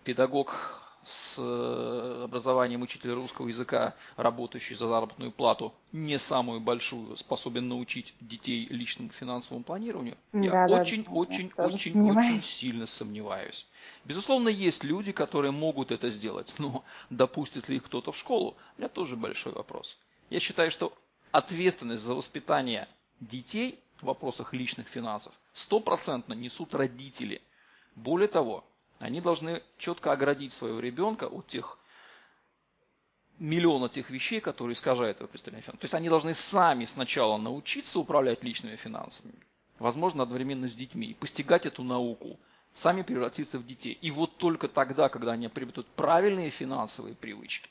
педагог 0.04 0.80
с 1.04 1.36
э, 1.38 2.22
образованием 2.24 2.82
учителя 2.82 3.14
русского 3.14 3.48
языка, 3.48 3.94
работающий 4.16 4.76
за 4.76 4.88
заработную 4.88 5.32
плату, 5.32 5.72
не 5.92 6.18
самую 6.18 6.60
большую, 6.60 7.16
способен 7.16 7.68
научить 7.68 8.14
детей 8.20 8.66
личному 8.68 9.10
финансовому 9.10 9.64
планированию, 9.64 10.16
я 10.32 10.66
да, 10.66 10.80
очень, 10.80 11.04
да, 11.04 11.10
очень, 11.12 11.52
очень, 11.56 12.10
очень 12.10 12.40
сильно 12.42 12.86
сомневаюсь. 12.86 13.66
Безусловно, 14.04 14.48
есть 14.48 14.84
люди, 14.84 15.12
которые 15.12 15.50
могут 15.50 15.90
это 15.92 16.10
сделать, 16.10 16.52
но 16.58 16.84
допустит 17.10 17.68
ли 17.68 17.76
их 17.76 17.84
кто-то 17.84 18.12
в 18.12 18.16
школу, 18.16 18.56
у 18.76 18.80
меня 18.80 18.88
тоже 18.88 19.16
большой 19.16 19.52
вопрос. 19.52 19.98
Я 20.30 20.40
считаю, 20.40 20.70
что 20.70 20.92
ответственность 21.32 22.02
за 22.02 22.14
воспитание 22.14 22.86
детей 23.20 23.78
в 24.00 24.06
вопросах 24.06 24.52
личных 24.52 24.88
финансов 24.88 25.34
стопроцентно 25.52 26.34
несут 26.34 26.74
родители. 26.74 27.42
Более 27.94 28.28
того, 28.28 28.64
они 28.98 29.20
должны 29.20 29.62
четко 29.76 30.12
оградить 30.12 30.52
своего 30.52 30.80
ребенка 30.80 31.24
от 31.24 31.46
тех 31.46 31.78
миллиона 33.38 33.88
тех 33.88 34.10
вещей, 34.10 34.40
которые 34.40 34.74
искажают 34.74 35.18
его 35.18 35.28
представление 35.28 35.62
о 35.62 35.66
финансах. 35.66 35.80
То 35.80 35.84
есть 35.84 35.94
они 35.94 36.08
должны 36.08 36.34
сами 36.34 36.84
сначала 36.84 37.36
научиться 37.36 37.98
управлять 37.98 38.42
личными 38.42 38.76
финансами, 38.76 39.34
возможно, 39.78 40.24
одновременно 40.24 40.68
с 40.68 40.74
детьми, 40.74 41.08
и 41.08 41.14
постигать 41.14 41.66
эту 41.66 41.82
науку, 41.84 42.38
сами 42.72 43.02
превратиться 43.02 43.58
в 43.58 43.66
детей. 43.66 43.96
И 44.00 44.10
вот 44.10 44.36
только 44.36 44.68
тогда, 44.68 45.08
когда 45.08 45.32
они 45.32 45.48
приобретут 45.48 45.86
правильные 45.88 46.50
финансовые 46.50 47.14
привычки, 47.14 47.70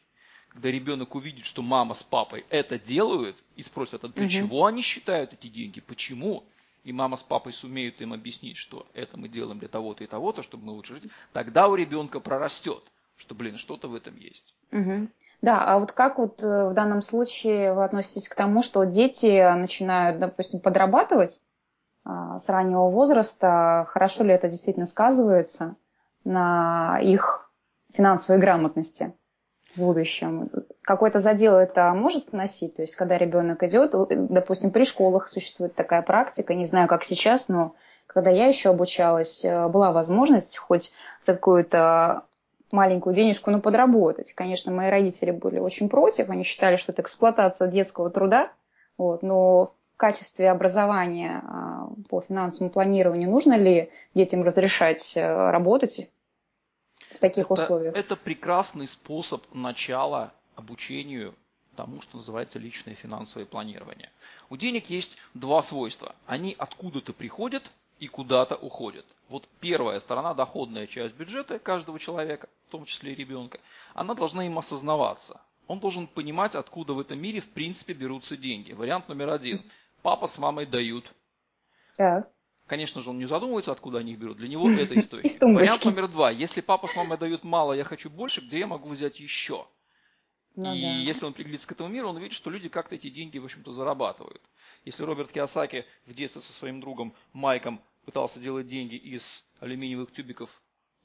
когда 0.57 0.71
ребенок 0.71 1.13
увидит, 1.13 1.45
что 1.45 1.61
мама 1.61 1.93
с 1.93 2.01
папой 2.01 2.43
это 2.49 2.79
делают, 2.79 3.37
и 3.55 3.61
спросит, 3.61 4.03
а 4.03 4.07
для 4.07 4.23
угу. 4.23 4.31
чего 4.31 4.65
они 4.65 4.81
считают 4.81 5.31
эти 5.33 5.45
деньги, 5.49 5.81
почему, 5.81 6.45
и 6.83 6.91
мама 6.91 7.15
с 7.15 7.21
папой 7.21 7.53
сумеют 7.53 8.01
им 8.01 8.11
объяснить, 8.11 8.57
что 8.57 8.87
это 8.95 9.17
мы 9.17 9.27
делаем 9.27 9.59
для 9.59 9.67
того-то 9.67 10.03
и 10.03 10.07
того-то, 10.07 10.41
чтобы 10.41 10.65
мы 10.65 10.71
лучше 10.71 10.95
жить, 10.95 11.11
тогда 11.31 11.67
у 11.67 11.75
ребенка 11.75 12.19
прорастет, 12.19 12.81
что, 13.17 13.35
блин, 13.35 13.57
что-то 13.57 13.87
в 13.87 13.93
этом 13.93 14.17
есть. 14.17 14.55
Угу. 14.71 15.09
Да, 15.43 15.63
а 15.63 15.77
вот 15.77 15.91
как 15.91 16.17
вот 16.17 16.41
э, 16.41 16.69
в 16.69 16.73
данном 16.73 17.03
случае 17.03 17.75
вы 17.75 17.83
относитесь 17.83 18.27
к 18.27 18.33
тому, 18.33 18.63
что 18.63 18.83
дети 18.85 19.55
начинают, 19.55 20.19
допустим, 20.19 20.59
подрабатывать 20.59 21.39
а, 22.03 22.39
с 22.39 22.49
раннего 22.49 22.89
возраста, 22.89 23.85
хорошо 23.89 24.23
ли 24.23 24.33
это 24.33 24.49
действительно 24.49 24.87
сказывается 24.87 25.75
на 26.23 26.99
их 26.99 27.51
финансовой 27.93 28.41
грамотности? 28.41 29.13
В 29.77 29.81
будущем. 29.81 30.49
Какой-то 30.81 31.19
задел 31.19 31.55
это 31.55 31.93
может 31.93 32.31
вносить? 32.31 32.75
То 32.75 32.81
есть, 32.81 32.95
когда 32.95 33.17
ребенок 33.17 33.63
идет, 33.63 33.93
допустим, 34.09 34.71
при 34.71 34.85
школах 34.85 35.27
существует 35.27 35.75
такая 35.75 36.01
практика, 36.01 36.53
не 36.53 36.65
знаю, 36.65 36.87
как 36.87 37.03
сейчас, 37.03 37.47
но 37.47 37.75
когда 38.07 38.29
я 38.31 38.47
еще 38.47 38.69
обучалась, 38.69 39.45
э, 39.45 39.67
была 39.67 39.91
возможность 39.91 40.57
хоть 40.57 40.93
за 41.25 41.33
какую-то 41.33 42.23
маленькую 42.71 43.15
денежку, 43.15 43.51
ну, 43.51 43.61
подработать. 43.61 44.33
Конечно, 44.33 44.71
мои 44.71 44.89
родители 44.89 45.31
были 45.31 45.59
очень 45.59 45.89
против, 45.89 46.29
они 46.29 46.43
считали, 46.43 46.77
что 46.77 46.91
это 46.91 47.01
эксплуатация 47.01 47.67
детского 47.67 48.09
труда, 48.09 48.51
вот, 48.97 49.23
но 49.23 49.73
в 49.93 49.97
качестве 49.97 50.49
образования 50.49 51.41
а, 51.43 51.89
по 52.09 52.21
финансовому 52.21 52.71
планированию 52.71 53.29
нужно 53.29 53.53
ли 53.53 53.89
детям 54.13 54.43
разрешать 54.43 55.13
э, 55.15 55.49
работать 55.51 56.09
в 57.17 57.19
таких 57.19 57.45
это, 57.45 57.53
условиях? 57.53 57.95
Это 57.95 58.15
прекрасный 58.15 58.87
способ 58.87 59.43
начала 59.53 60.33
обучению 60.55 61.35
тому, 61.75 62.01
что 62.01 62.17
называется 62.17 62.59
личное 62.59 62.95
финансовое 62.95 63.45
планирование. 63.45 64.11
У 64.49 64.57
денег 64.57 64.89
есть 64.89 65.17
два 65.33 65.61
свойства. 65.61 66.15
Они 66.25 66.55
откуда-то 66.57 67.13
приходят 67.13 67.63
и 67.99 68.07
куда-то 68.07 68.55
уходят. 68.55 69.05
Вот 69.29 69.47
первая 69.59 69.99
сторона, 69.99 70.33
доходная 70.33 70.87
часть 70.87 71.15
бюджета 71.15 71.59
каждого 71.59 71.99
человека, 71.99 72.47
в 72.67 72.71
том 72.71 72.85
числе 72.85 73.13
и 73.13 73.15
ребенка, 73.15 73.59
она 73.93 74.13
должна 74.13 74.45
им 74.45 74.57
осознаваться. 74.57 75.41
Он 75.67 75.79
должен 75.79 76.07
понимать, 76.07 76.55
откуда 76.55 76.93
в 76.93 76.99
этом 76.99 77.19
мире 77.19 77.41
в 77.41 77.49
принципе 77.49 77.93
берутся 77.93 78.37
деньги. 78.37 78.73
Вариант 78.73 79.09
номер 79.09 79.29
один. 79.29 79.61
Папа 80.01 80.27
с 80.27 80.37
мамой 80.37 80.65
дают. 80.65 81.11
Так. 81.97 82.31
Конечно 82.67 83.01
же, 83.01 83.09
он 83.09 83.17
не 83.17 83.25
задумывается, 83.25 83.71
откуда 83.71 83.99
они 83.99 84.11
их 84.11 84.19
берут. 84.19 84.37
Для 84.37 84.49
него 84.49 84.69
это 84.71 84.99
источник. 84.99 85.41
Вариант 85.41 85.85
номер 85.85 86.07
два. 86.09 86.29
Если 86.29 86.61
папа 86.61 86.87
с 86.87 86.95
мамой 86.95 87.17
дают 87.17 87.43
мало, 87.43 87.73
я 87.73 87.85
хочу 87.85 88.09
больше, 88.09 88.41
где 88.41 88.59
я 88.59 88.67
могу 88.67 88.89
взять 88.89 89.19
еще? 89.19 89.65
Ну, 90.55 90.73
и 90.73 90.81
да. 90.81 90.87
если 90.87 91.25
он 91.25 91.33
приглядится 91.33 91.67
к 91.67 91.71
этому 91.71 91.89
миру, 91.89 92.09
он 92.09 92.17
увидит, 92.17 92.33
что 92.33 92.49
люди 92.49 92.67
как-то 92.67 92.95
эти 92.95 93.09
деньги, 93.09 93.37
в 93.37 93.45
общем-то, 93.45 93.71
зарабатывают. 93.71 94.41
Если 94.85 95.03
Роберт 95.03 95.31
Киосаки 95.31 95.85
в 96.05 96.13
детстве 96.13 96.41
со 96.41 96.51
своим 96.51 96.81
другом 96.81 97.13
Майком 97.31 97.79
пытался 98.05 98.39
делать 98.39 98.67
деньги 98.67 98.95
из 98.95 99.45
алюминиевых 99.59 100.11
тюбиков 100.11 100.49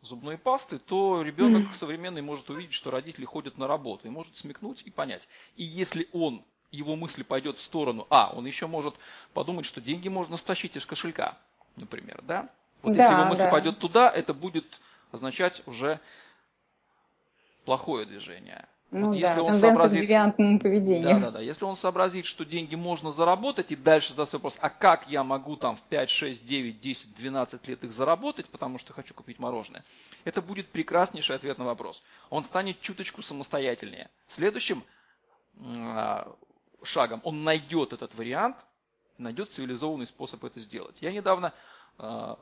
зубной 0.01 0.39
пасты, 0.39 0.79
то 0.79 1.23
ребенок 1.23 1.67
современный 1.77 2.23
может 2.23 2.49
увидеть, 2.49 2.73
что 2.73 2.91
родители 2.91 3.25
ходят 3.25 3.59
на 3.59 3.69
работу 3.69 4.07
и 4.07 4.11
может 4.11 4.37
смекнуть 4.37 4.83
и 4.83 4.91
понять. 4.91 5.29
И 5.57 5.65
если 5.65 6.09
он, 6.13 6.45
его 6.71 6.97
мысли 6.97 7.23
пойдет 7.23 7.59
в 7.59 7.63
сторону, 7.63 8.07
а, 8.09 8.33
он 8.35 8.47
еще 8.47 8.67
может 8.67 8.95
подумать, 9.35 9.67
что 9.67 9.81
деньги 9.81 10.09
можно 10.09 10.39
стащить 10.39 10.77
из 10.77 10.87
кошелька 10.87 11.39
например, 11.77 12.21
да? 12.23 12.49
Вот 12.83 12.95
да, 12.95 13.03
если 13.03 13.15
его 13.15 13.25
мысль 13.27 13.43
да. 13.43 13.51
пойдет 13.51 13.79
туда, 13.79 14.11
это 14.11 14.35
будет 14.35 14.81
означать 15.13 15.63
уже 15.67 16.01
плохое 17.65 18.07
движение. 18.07 18.67
Ну 18.93 19.09
вот 19.09 19.21
да, 19.21 19.29
если 19.29 19.41
он 19.41 19.55
сообразит, 19.55 19.99
к 19.99 20.03
девиантному 20.03 20.59
поведению. 20.59 21.15
Да, 21.15 21.21
да, 21.21 21.31
да. 21.31 21.41
Если 21.41 21.65
он 21.65 21.77
сообразит, 21.77 22.27
что 22.27 22.45
деньги 22.45 22.75
можно 22.75 23.11
заработать, 23.11 23.73
и 23.73 23.77
дальше 23.77 24.11
задаст 24.11 24.35
вопрос, 24.35 24.59
а 24.61 24.69
как 24.69 25.09
я 25.09 25.25
могу 25.25 25.57
там 25.57 25.77
в 25.77 25.81
5, 25.83 26.11
6, 26.11 26.45
9, 26.47 26.79
10, 26.79 27.17
12 27.17 27.69
лет 27.69 27.85
их 27.85 27.93
заработать, 27.95 28.47
потому 28.51 28.77
что 28.77 28.93
хочу 28.93 29.15
купить 29.15 29.39
мороженое, 29.39 29.83
это 30.25 30.43
будет 30.43 30.69
прекраснейший 30.69 31.37
ответ 31.37 31.57
на 31.57 31.65
вопрос. 31.65 32.03
Он 32.29 32.45
станет 32.45 32.83
чуточку 32.83 33.23
самостоятельнее. 33.23 34.11
Следующим 34.29 34.85
э, 35.59 36.25
шагом 36.83 37.23
он 37.25 37.45
найдет 37.45 37.95
этот 37.95 38.15
вариант, 38.15 38.57
найдет 39.19 39.51
цивилизованный 39.51 40.07
способ 40.07 40.45
это 40.45 40.61
сделать. 40.61 40.97
Я 41.01 41.13
недавно 41.13 41.53
э, 41.99 42.35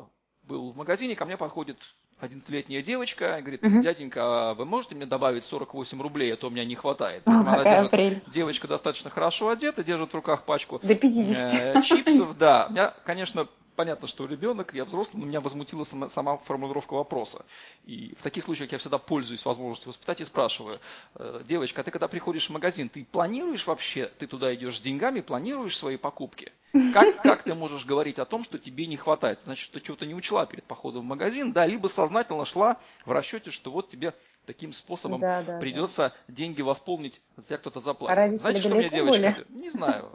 был 0.45 0.73
в 0.73 0.77
магазине, 0.77 1.17
ко 1.17 1.25
мне 1.25 1.37
подходит 1.37 1.79
11-летняя 2.21 2.83
девочка 2.83 3.39
и 3.39 3.41
говорит, 3.41 3.65
угу. 3.65 3.83
дяденька, 3.83 4.51
а 4.51 4.55
вы 4.55 4.65
можете 4.65 4.95
мне 4.95 5.07
добавить 5.07 5.45
48 5.45 6.01
рублей, 6.03 6.33
а 6.33 6.37
то 6.37 6.49
у 6.49 6.51
меня 6.51 6.65
не 6.65 6.75
хватает. 6.75 7.23
О, 7.27 7.31
она 7.31 7.65
держит, 7.65 7.91
прелесть. 7.91 8.33
девочка 8.33 8.69
достаточно 8.69 9.11
хорошо 9.11 9.49
одета, 9.49 9.83
держит 9.83 10.11
в 10.11 10.15
руках 10.15 10.45
пачку 10.45 10.79
До 10.83 10.95
50. 10.95 11.77
Э, 11.77 11.83
чипсов. 11.83 12.37
Да, 12.37 12.69
меня, 12.71 12.95
конечно, 13.05 13.49
понятно, 13.81 14.07
что 14.07 14.27
ребенок, 14.27 14.75
я 14.75 14.85
взрослый, 14.85 15.23
но 15.23 15.27
меня 15.27 15.41
возмутила 15.41 15.85
сама, 15.85 16.11
сама 16.11 16.37
формулировка 16.37 16.93
вопроса. 16.93 17.47
И 17.87 18.15
в 18.19 18.23
таких 18.23 18.45
случаях 18.45 18.73
я 18.73 18.77
всегда 18.77 18.99
пользуюсь 18.99 19.43
возможностью 19.47 19.89
воспитать 19.89 20.21
и 20.21 20.25
спрашиваю, 20.27 20.81
«Э, 21.15 21.41
девочка, 21.49 21.81
а 21.81 21.85
ты 21.85 21.91
когда 21.91 22.07
приходишь 22.07 22.49
в 22.49 22.53
магазин, 22.53 22.91
ты 22.91 23.07
планируешь 23.07 23.67
вообще, 23.67 24.11
ты 24.19 24.27
туда 24.27 24.55
идешь 24.55 24.77
с 24.77 24.83
деньгами, 24.83 25.23
планируешь 25.23 25.79
свои 25.79 25.97
покупки? 25.97 26.53
Как, 26.93 27.23
как 27.23 27.43
ты 27.45 27.55
можешь 27.55 27.87
говорить 27.87 28.19
о 28.19 28.27
том, 28.27 28.45
что 28.45 28.59
тебе 28.59 28.87
не 28.87 28.99
хватает? 28.99 29.39
Значит, 29.45 29.73
ты 29.73 29.81
чего-то 29.81 30.05
не 30.05 30.15
учла 30.15 30.45
перед 30.45 30.65
походом 30.65 31.01
в 31.01 31.07
магазин, 31.07 31.55
да, 31.55 31.65
либо 31.65 31.87
сознательно 31.87 32.45
шла 32.45 32.77
в 33.07 33.13
расчете, 33.13 33.51
что 33.51 33.71
вот 33.71 33.89
тебе 33.89 34.13
таким 34.45 34.75
способом 34.75 35.23
да, 35.23 35.43
да, 35.43 35.59
придется 35.59 36.13
да. 36.29 36.35
деньги 36.35 36.61
восполнить, 36.61 37.23
за 37.37 37.57
кто-то 37.57 37.81
заплатит. 37.81 38.19
А 38.19 38.37
Знаете, 38.37 38.61
что 38.61 38.75
мне 38.75 38.91
девочка? 38.91 39.21
Были? 39.49 39.59
Не 39.59 39.71
знаю. 39.71 40.11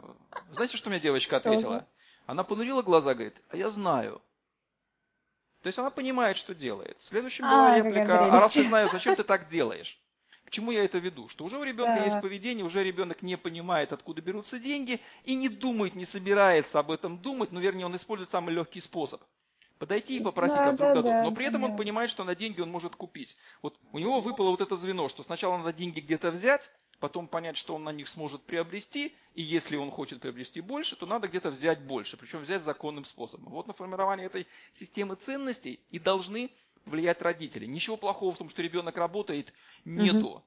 Знаете, 0.52 0.76
что 0.76 0.88
мне 0.88 1.00
девочка 1.00 1.38
ответила? 1.38 1.84
Она 2.26 2.42
понурила 2.42 2.82
глаза, 2.82 3.14
говорит, 3.14 3.36
а 3.48 3.56
я 3.56 3.70
знаю. 3.70 4.20
То 5.62 5.68
есть 5.68 5.78
она 5.78 5.90
понимает, 5.90 6.36
что 6.36 6.54
делает. 6.54 6.96
Следующим 7.00 7.44
была 7.44 7.72
а, 7.72 7.78
реплика, 7.78 8.26
а 8.26 8.40
раз 8.40 8.54
я 8.56 8.64
знаю, 8.64 8.88
зачем 8.88 9.16
ты 9.16 9.24
так 9.24 9.48
делаешь? 9.48 10.00
К 10.44 10.50
чему 10.50 10.70
я 10.70 10.84
это 10.84 10.98
веду? 10.98 11.28
Что 11.28 11.44
уже 11.44 11.58
у 11.58 11.64
ребенка 11.64 11.96
да. 11.96 12.04
есть 12.04 12.20
поведение, 12.20 12.64
уже 12.64 12.84
ребенок 12.84 13.22
не 13.22 13.36
понимает, 13.36 13.92
откуда 13.92 14.22
берутся 14.22 14.60
деньги, 14.60 15.00
и 15.24 15.34
не 15.34 15.48
думает, 15.48 15.96
не 15.96 16.04
собирается 16.04 16.78
об 16.78 16.92
этом 16.92 17.18
думать, 17.18 17.50
но 17.50 17.58
вернее 17.58 17.86
он 17.86 17.96
использует 17.96 18.30
самый 18.30 18.54
легкий 18.54 18.80
способ. 18.80 19.22
Подойти 19.78 20.18
и 20.18 20.22
попросить, 20.22 20.56
да, 20.56 20.64
как 20.66 20.76
друг 20.76 20.88
да, 20.88 20.94
дадут. 21.02 21.12
Но 21.24 21.32
при 21.32 21.46
этом 21.46 21.62
да. 21.62 21.68
он 21.68 21.76
понимает, 21.76 22.10
что 22.10 22.24
на 22.24 22.34
деньги 22.34 22.60
он 22.60 22.70
может 22.70 22.94
купить. 22.94 23.36
Вот 23.60 23.78
у 23.92 23.98
него 23.98 24.20
выпало 24.20 24.50
вот 24.50 24.60
это 24.60 24.76
звено, 24.76 25.08
что 25.08 25.22
сначала 25.22 25.58
надо 25.58 25.72
деньги 25.72 26.00
где-то 26.00 26.30
взять, 26.30 26.70
потом 26.98 27.28
понять, 27.28 27.56
что 27.56 27.74
он 27.74 27.84
на 27.84 27.90
них 27.90 28.08
сможет 28.08 28.42
приобрести, 28.42 29.14
и 29.34 29.42
если 29.42 29.76
он 29.76 29.90
хочет 29.90 30.20
приобрести 30.20 30.60
больше, 30.60 30.96
то 30.96 31.06
надо 31.06 31.28
где-то 31.28 31.50
взять 31.50 31.82
больше, 31.82 32.16
причем 32.16 32.40
взять 32.40 32.62
законным 32.62 33.04
способом. 33.04 33.52
Вот 33.52 33.66
на 33.66 33.72
формирование 33.72 34.26
этой 34.26 34.46
системы 34.74 35.16
ценностей 35.16 35.80
и 35.90 35.98
должны 35.98 36.50
влиять 36.84 37.20
родители. 37.20 37.66
Ничего 37.66 37.96
плохого 37.96 38.32
в 38.32 38.38
том, 38.38 38.48
что 38.48 38.62
ребенок 38.62 38.96
работает, 38.96 39.52
нету. 39.84 40.28
Угу. 40.28 40.42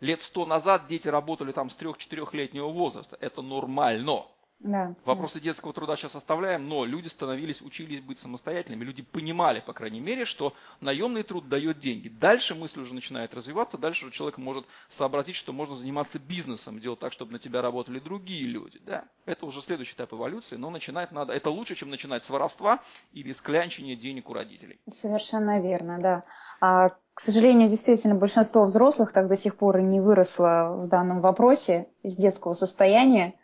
Лет 0.00 0.22
сто 0.22 0.44
назад 0.44 0.86
дети 0.88 1.08
работали 1.08 1.52
там 1.52 1.70
с 1.70 1.76
трех-четырехлетнего 1.76 2.68
возраста. 2.68 3.16
Это 3.20 3.42
нормально. 3.42 4.24
Да, 4.60 4.94
Вопросы 5.04 5.34
да. 5.34 5.44
детского 5.44 5.72
труда 5.72 5.94
сейчас 5.96 6.16
оставляем, 6.16 6.68
но 6.68 6.84
люди 6.84 7.08
становились, 7.08 7.60
учились 7.60 8.00
быть 8.00 8.18
самостоятельными, 8.18 8.84
люди 8.84 9.02
понимали, 9.02 9.60
по 9.60 9.74
крайней 9.74 10.00
мере, 10.00 10.24
что 10.24 10.54
наемный 10.80 11.22
труд 11.22 11.48
дает 11.48 11.78
деньги. 11.78 12.08
Дальше 12.08 12.54
мысль 12.54 12.80
уже 12.80 12.94
начинает 12.94 13.34
развиваться, 13.34 13.76
дальше 13.76 14.10
человек 14.10 14.38
может 14.38 14.64
сообразить, 14.88 15.36
что 15.36 15.52
можно 15.52 15.76
заниматься 15.76 16.18
бизнесом, 16.18 16.80
делать 16.80 16.98
так, 16.98 17.12
чтобы 17.12 17.32
на 17.32 17.38
тебя 17.38 17.60
работали 17.60 17.98
другие 17.98 18.46
люди. 18.46 18.80
Да? 18.86 19.04
Это 19.26 19.44
уже 19.44 19.60
следующий 19.60 19.94
этап 19.94 20.14
эволюции, 20.14 20.56
но 20.56 20.70
начинать 20.70 21.12
надо. 21.12 21.34
Это 21.34 21.50
лучше, 21.50 21.74
чем 21.74 21.90
начинать 21.90 22.24
с 22.24 22.30
воровства 22.30 22.80
или 23.12 23.32
с 23.32 23.42
клянчения 23.42 23.96
денег 23.96 24.30
у 24.30 24.32
родителей. 24.32 24.80
Совершенно 24.90 25.60
верно, 25.60 25.98
да. 26.00 26.24
А, 26.60 26.90
к 27.12 27.20
сожалению, 27.20 27.68
действительно, 27.68 28.14
большинство 28.14 28.64
взрослых 28.64 29.12
так 29.12 29.28
до 29.28 29.36
сих 29.36 29.56
пор 29.56 29.78
и 29.78 29.82
не 29.82 30.00
выросло 30.00 30.84
в 30.84 30.88
данном 30.88 31.20
вопросе 31.20 31.88
из 32.02 32.16
детского 32.16 32.54
состояния 32.54 33.34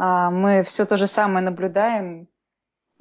мы 0.00 0.62
все 0.62 0.86
то 0.86 0.96
же 0.96 1.06
самое 1.06 1.44
наблюдаем 1.44 2.28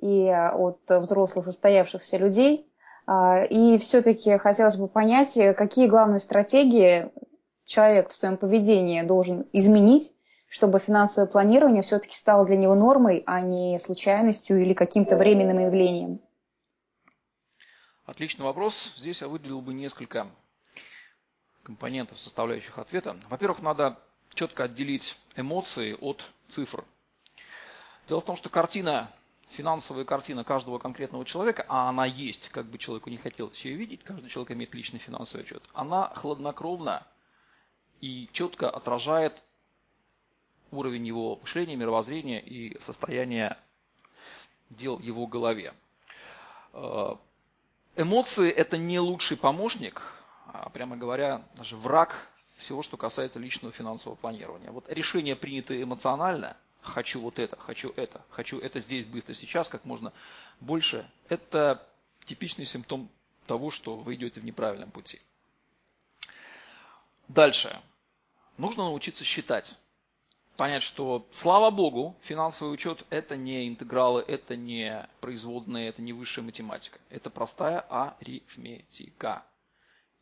и 0.02 0.28
от 0.30 0.82
взрослых 0.88 1.46
состоявшихся 1.46 2.18
людей. 2.18 2.70
А, 3.06 3.44
и 3.44 3.78
все-таки 3.78 4.38
хотелось 4.38 4.78
бы 4.78 4.88
понять, 4.88 5.38
какие 5.56 5.88
главные 5.88 6.20
стратегии 6.20 7.12
человек 7.66 8.10
в 8.10 8.16
своем 8.16 8.38
поведении 8.38 9.02
должен 9.02 9.48
изменить, 9.54 10.12
чтобы 10.50 10.80
финансовое 10.80 11.30
планирование 11.30 11.84
все-таки 11.84 12.16
стало 12.16 12.46
для 12.46 12.58
него 12.58 12.76
нормой, 12.76 13.24
а 13.26 13.42
не 13.42 13.80
случайностью 13.80 14.62
или 14.62 14.74
каким-то 14.74 15.16
временным 15.16 15.60
явлением. 15.60 16.20
Отличный 18.06 18.46
вопрос. 18.46 18.94
Здесь 18.98 19.22
я 19.22 19.28
выделил 19.28 19.62
бы 19.62 19.74
несколько 19.74 20.28
компонентов, 21.64 22.18
составляющих 22.18 22.80
ответа. 22.80 23.16
Во-первых, 23.30 23.62
надо 23.62 24.00
четко 24.40 24.64
отделить 24.64 25.18
эмоции 25.36 25.98
от 26.00 26.24
цифр. 26.48 26.86
Дело 28.08 28.22
в 28.22 28.24
том, 28.26 28.38
что 28.38 28.48
картина, 28.48 29.12
финансовая 29.50 30.06
картина 30.06 30.46
каждого 30.46 30.80
конкретного 30.80 31.26
человека, 31.26 31.66
а 31.68 31.90
она 31.90 32.06
есть, 32.06 32.48
как 32.48 32.66
бы 32.68 32.78
человеку 32.78 33.10
не 33.10 33.18
хотелось 33.18 33.66
ее 33.66 33.76
видеть, 33.76 34.02
каждый 34.02 34.30
человек 34.30 34.52
имеет 34.52 34.74
личный 34.74 35.00
финансовый 35.00 35.42
отчет, 35.42 35.62
она 35.74 36.14
хладнокровна 36.16 37.06
и 38.00 38.30
четко 38.32 38.70
отражает 38.70 39.44
уровень 40.72 41.06
его 41.06 41.36
мышления, 41.42 41.76
мировоззрения 41.76 42.40
и 42.40 42.80
состояние 42.80 43.58
дел 44.70 44.96
в 44.96 45.02
его 45.02 45.28
голове. 45.28 45.74
Э, 46.72 47.16
эмоции– 47.98 48.50
это 48.52 48.78
не 48.78 49.02
лучший 49.02 49.36
помощник, 49.36 50.02
а, 50.48 50.70
прямо 50.70 50.96
говоря, 50.96 51.42
даже 51.56 51.76
враг 51.76 52.26
всего, 52.60 52.84
что 52.84 52.98
касается 52.98 53.40
личного 53.40 53.74
финансового 53.74 54.18
планирования. 54.18 54.72
Вот 54.72 54.86
решение 54.90 55.36
принято 55.36 55.82
эмоционально, 55.82 56.58
хочу 56.82 57.20
вот 57.20 57.40
это, 57.40 57.58
хочу 57.58 57.92
это, 57.96 58.22
хочу 58.30 58.60
это 58.60 58.80
здесь, 58.80 59.06
быстро, 59.06 59.34
сейчас, 59.34 59.68
как 59.68 59.86
можно 59.86 60.14
больше, 60.60 61.10
это 61.30 61.88
типичный 62.26 62.66
симптом 62.66 63.10
того, 63.48 63.72
что 63.72 63.96
вы 63.96 64.16
идете 64.16 64.42
в 64.42 64.46
неправильном 64.46 64.92
пути. 64.92 65.20
Дальше. 67.28 67.82
Нужно 68.58 68.84
научиться 68.84 69.24
считать. 69.24 69.76
Понять, 70.58 70.84
что, 70.84 71.26
слава 71.32 71.70
богу, 71.72 72.18
финансовый 72.24 72.74
учет– 72.74 73.06
это 73.10 73.38
не 73.38 73.70
интегралы, 73.70 74.22
это 74.28 74.58
не 74.58 75.08
производные, 75.22 75.88
это 75.88 76.02
не 76.02 76.12
высшая 76.12 76.42
математика. 76.42 77.00
Это 77.10 77.30
простая 77.30 77.80
арифметика 77.80 79.46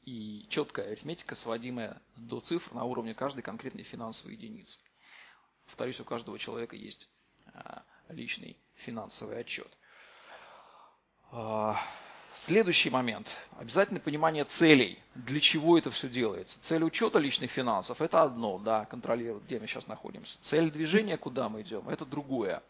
и 0.08 0.46
четкая 0.48 0.94
арифметика, 0.94 1.36
сводимая 1.36 2.02
до 2.16 2.40
цифр 2.40 2.74
на 2.74 2.86
уровне 2.86 3.14
каждой 3.14 3.42
конкретной 3.42 3.84
финансовой 3.84 4.36
единицы. 4.36 4.80
Повторюсь, 5.66 6.00
у 6.00 6.06
каждого 6.06 6.40
человека 6.40 6.78
есть 6.78 7.10
а, 7.54 7.84
личный 8.08 8.56
финансовый 8.76 9.38
отчет. 9.38 9.68
А, 11.30 11.78
следующий 12.38 12.90
момент. 12.90 13.28
Обязательно 13.58 14.00
понимание 14.00 14.46
целей. 14.46 14.98
Для 15.14 15.42
чего 15.42 15.78
это 15.78 15.92
все 15.92 16.08
делается? 16.08 16.58
Цель 16.62 16.86
учета 16.86 17.20
личных 17.20 17.52
финансов– 17.52 18.00
это 18.02 18.24
одно, 18.24 18.60
да, 18.60 18.86
контролировать, 18.86 19.44
где 19.44 19.60
мы 19.60 19.68
сейчас 19.68 19.88
находимся. 19.88 20.38
Цель 20.42 20.72
движения, 20.72 21.18
куда 21.18 21.50
мы 21.50 21.64
идем– 21.64 21.90
это 21.90 22.06
другое. 22.06 22.64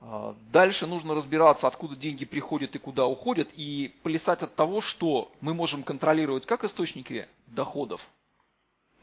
А, 0.00 0.36
дальше 0.52 0.86
нужно 0.86 1.14
разбираться, 1.14 1.66
откуда 1.66 1.96
деньги 1.96 2.24
приходят 2.24 2.74
и 2.76 2.78
куда 2.78 3.06
уходят, 3.06 3.48
и 3.54 3.94
плясать 4.02 4.42
от 4.42 4.54
того, 4.54 4.80
что 4.80 5.32
мы 5.40 5.54
можем 5.54 5.82
контролировать 5.82 6.46
как 6.46 6.64
источники 6.64 7.28
доходов, 7.46 8.06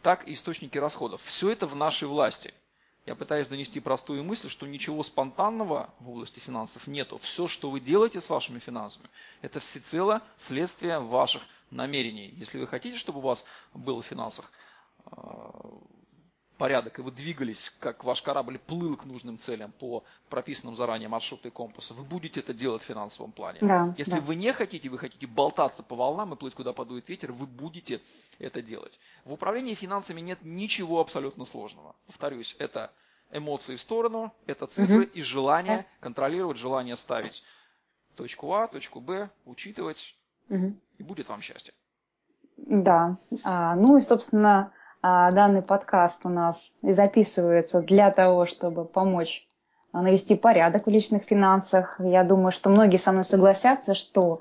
так 0.01 0.27
и 0.27 0.33
источники 0.33 0.77
расходов. 0.77 1.21
Все 1.23 1.49
это 1.49 1.65
в 1.65 1.75
нашей 1.75 2.07
власти. 2.07 2.53
Я 3.05 3.15
пытаюсь 3.15 3.47
донести 3.47 3.81
простую 3.81 4.23
мысль, 4.23 4.49
что 4.49 4.65
ничего 4.65 5.03
спонтанного 5.03 5.93
в 5.99 6.09
области 6.09 6.39
финансов 6.39 6.87
нету. 6.87 7.17
Все, 7.17 7.49
что 7.49 7.69
вы 7.69 7.81
делаете 7.81 8.21
с 8.21 8.29
вашими 8.29 8.59
финансами, 8.59 9.09
это 9.41 9.59
всецело 9.59 10.21
следствие 10.37 10.99
ваших 10.99 11.43
намерений. 11.69 12.33
Если 12.37 12.57
вы 12.57 12.65
хотите, 12.65 12.97
чтобы 12.97 13.19
у 13.19 13.23
вас 13.23 13.43
было 13.73 14.01
в 14.01 14.05
финансах 14.05 14.49
а, 15.05 15.69
порядок, 16.63 16.97
и 16.97 17.01
вы 17.01 17.11
двигались, 17.11 17.75
как 17.81 18.05
ваш 18.05 18.21
корабль 18.21 18.57
плыл 18.57 18.95
к 18.95 19.03
нужным 19.03 19.37
целям 19.37 19.73
по 19.73 20.05
прописанным 20.29 20.77
заранее 20.77 21.09
маршруту 21.09 21.49
и 21.49 21.51
компасу, 21.51 21.93
вы 21.93 22.05
будете 22.05 22.39
это 22.39 22.53
делать 22.53 22.81
в 22.83 22.85
финансовом 22.85 23.33
плане. 23.33 23.59
Да, 23.59 23.93
Если 23.97 24.11
да. 24.11 24.21
вы 24.21 24.35
не 24.35 24.53
хотите, 24.53 24.87
вы 24.87 24.97
хотите 24.97 25.27
болтаться 25.27 25.83
по 25.83 25.97
волнам 25.97 26.33
и 26.33 26.37
плыть, 26.37 26.55
куда 26.55 26.71
подует 26.71 27.09
ветер, 27.09 27.33
вы 27.33 27.47
будете 27.47 27.99
это 28.39 28.61
делать. 28.61 28.97
В 29.25 29.33
управлении 29.33 29.73
финансами 29.73 30.21
нет 30.21 30.39
ничего 30.41 31.01
абсолютно 31.01 31.43
сложного. 31.43 31.97
Повторюсь, 32.07 32.55
это 32.59 32.93
эмоции 33.29 33.75
в 33.75 33.81
сторону, 33.81 34.33
это 34.45 34.65
цифры 34.65 35.03
угу. 35.03 35.11
и 35.15 35.21
желание 35.21 35.85
контролировать, 35.99 36.55
желание 36.55 36.95
ставить 36.95 37.43
точку 38.15 38.53
А, 38.53 38.67
точку 38.67 39.01
Б, 39.01 39.29
учитывать, 39.43 40.15
угу. 40.47 40.77
и 40.97 41.03
будет 41.03 41.27
вам 41.27 41.41
счастье. 41.41 41.73
Да. 42.55 43.17
А, 43.43 43.75
ну 43.75 43.97
и, 43.97 43.99
собственно, 43.99 44.71
данный 45.03 45.61
подкаст 45.61 46.25
у 46.25 46.29
нас 46.29 46.71
записывается 46.81 47.81
для 47.81 48.09
того, 48.11 48.45
чтобы 48.45 48.85
помочь 48.85 49.45
а, 49.91 50.01
навести 50.01 50.35
порядок 50.35 50.87
в 50.87 50.89
личных 50.89 51.23
финансах. 51.23 51.99
Я 51.99 52.23
думаю, 52.23 52.51
что 52.51 52.69
многие 52.69 52.97
со 52.97 53.11
мной 53.11 53.23
согласятся, 53.23 53.93
что 53.93 54.39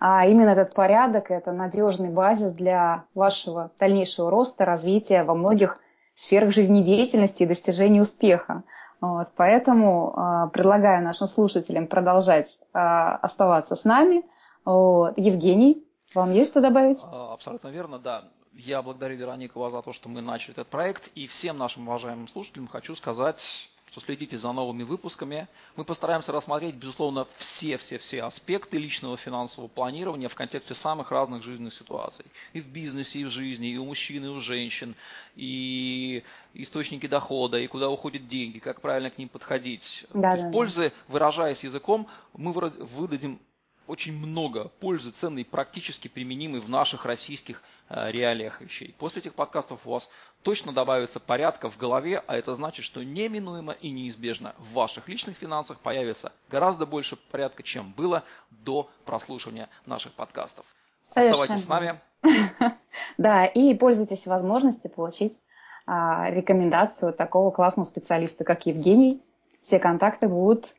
а 0.00 0.26
именно 0.26 0.50
этот 0.50 0.74
порядок– 0.74 1.26
это 1.30 1.52
надежный 1.52 2.10
базис 2.10 2.52
для 2.52 3.04
вашего 3.14 3.70
дальнейшего 3.78 4.30
роста, 4.30 4.64
развития 4.64 5.22
во 5.22 5.34
многих 5.34 5.78
сферах 6.14 6.52
жизнедеятельности 6.52 7.42
и 7.42 7.46
достижения 7.46 8.02
успеха. 8.02 8.64
Вот, 9.00 9.28
поэтому 9.36 10.14
э, 10.16 10.48
предлагаю 10.52 11.02
нашим 11.02 11.26
слушателям 11.26 11.86
продолжать 11.86 12.58
э, 12.72 12.78
оставаться 12.78 13.76
с 13.76 13.84
нами. 13.84 14.24
Вот. 14.64 15.14
Евгений, 15.16 15.86
вам 16.14 16.32
есть 16.32 16.50
что 16.50 16.60
добавить? 16.60 17.04
Абсолютно 17.10 17.68
верно, 17.68 17.98
да. 17.98 18.24
Я 18.56 18.82
благодарю 18.82 19.16
Веронику 19.16 19.68
за 19.70 19.82
то, 19.82 19.92
что 19.92 20.08
мы 20.08 20.20
начали 20.20 20.52
этот 20.52 20.68
проект. 20.68 21.10
И 21.14 21.26
всем 21.26 21.58
нашим 21.58 21.88
уважаемым 21.88 22.28
слушателям 22.28 22.68
хочу 22.68 22.94
сказать, 22.94 23.68
что 23.86 24.00
следите 24.00 24.38
за 24.38 24.52
новыми 24.52 24.84
выпусками. 24.84 25.48
Мы 25.74 25.84
постараемся 25.84 26.32
рассмотреть, 26.32 26.76
безусловно, 26.76 27.26
все-все-все 27.36 28.22
аспекты 28.22 28.78
личного 28.78 29.16
финансового 29.16 29.68
планирования 29.68 30.28
в 30.28 30.34
контексте 30.34 30.74
самых 30.74 31.10
разных 31.10 31.42
жизненных 31.42 31.74
ситуаций. 31.74 32.24
И 32.52 32.60
в 32.60 32.66
бизнесе, 32.68 33.20
и 33.20 33.24
в 33.24 33.28
жизни, 33.28 33.70
и 33.70 33.76
у 33.76 33.84
мужчин, 33.84 34.24
и 34.24 34.28
у 34.28 34.38
женщин, 34.38 34.94
и 35.34 36.22
источники 36.54 37.06
дохода, 37.06 37.58
и 37.58 37.66
куда 37.66 37.90
уходят 37.90 38.28
деньги, 38.28 38.60
как 38.60 38.80
правильно 38.80 39.10
к 39.10 39.18
ним 39.18 39.28
подходить. 39.28 40.06
Да, 40.14 40.30
То 40.30 40.32
есть 40.32 40.44
да, 40.44 40.50
пользы, 40.50 40.92
выражаясь 41.08 41.64
языком, 41.64 42.08
мы 42.32 42.52
выдадим 42.52 43.40
очень 43.86 44.12
много 44.16 44.68
пользы, 44.80 45.10
ценной, 45.10 45.44
практически 45.44 46.08
применимой 46.08 46.60
в 46.60 46.68
наших 46.68 47.04
российских 47.04 47.62
э, 47.88 48.10
реалиях 48.10 48.60
вещей. 48.60 48.94
После 48.98 49.20
этих 49.20 49.34
подкастов 49.34 49.80
у 49.86 49.90
вас 49.90 50.10
точно 50.42 50.72
добавится 50.72 51.20
порядка 51.20 51.70
в 51.70 51.76
голове, 51.76 52.22
а 52.26 52.36
это 52.36 52.54
значит, 52.54 52.84
что 52.84 53.02
неминуемо 53.02 53.72
и 53.72 53.90
неизбежно 53.90 54.54
в 54.58 54.72
ваших 54.72 55.08
личных 55.08 55.36
финансах 55.36 55.80
появится 55.80 56.32
гораздо 56.50 56.86
больше 56.86 57.16
порядка, 57.16 57.62
чем 57.62 57.92
было 57.92 58.24
до 58.50 58.90
прослушивания 59.04 59.68
наших 59.86 60.12
подкастов. 60.12 60.64
Совершенно. 61.12 61.42
Оставайтесь 61.42 61.64
с 61.64 61.68
нами. 61.68 62.00
Да, 63.18 63.44
и 63.44 63.74
пользуйтесь 63.74 64.26
возможностью 64.26 64.90
получить 64.90 65.38
а, 65.86 66.30
рекомендацию 66.30 67.12
такого 67.12 67.50
классного 67.50 67.86
специалиста, 67.86 68.44
как 68.44 68.66
Евгений. 68.66 69.22
Все 69.62 69.78
контакты 69.78 70.28
будут 70.28 70.74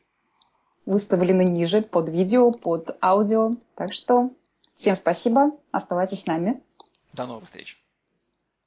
выставлены 0.86 1.42
ниже 1.42 1.82
под 1.82 2.08
видео, 2.08 2.50
под 2.50 2.96
аудио. 3.02 3.52
Так 3.74 3.92
что 3.92 4.30
всем 4.74 4.96
спасибо, 4.96 5.50
оставайтесь 5.72 6.22
с 6.22 6.26
нами. 6.26 6.62
До 7.12 7.26
новых 7.26 7.44
встреч. 7.44 7.78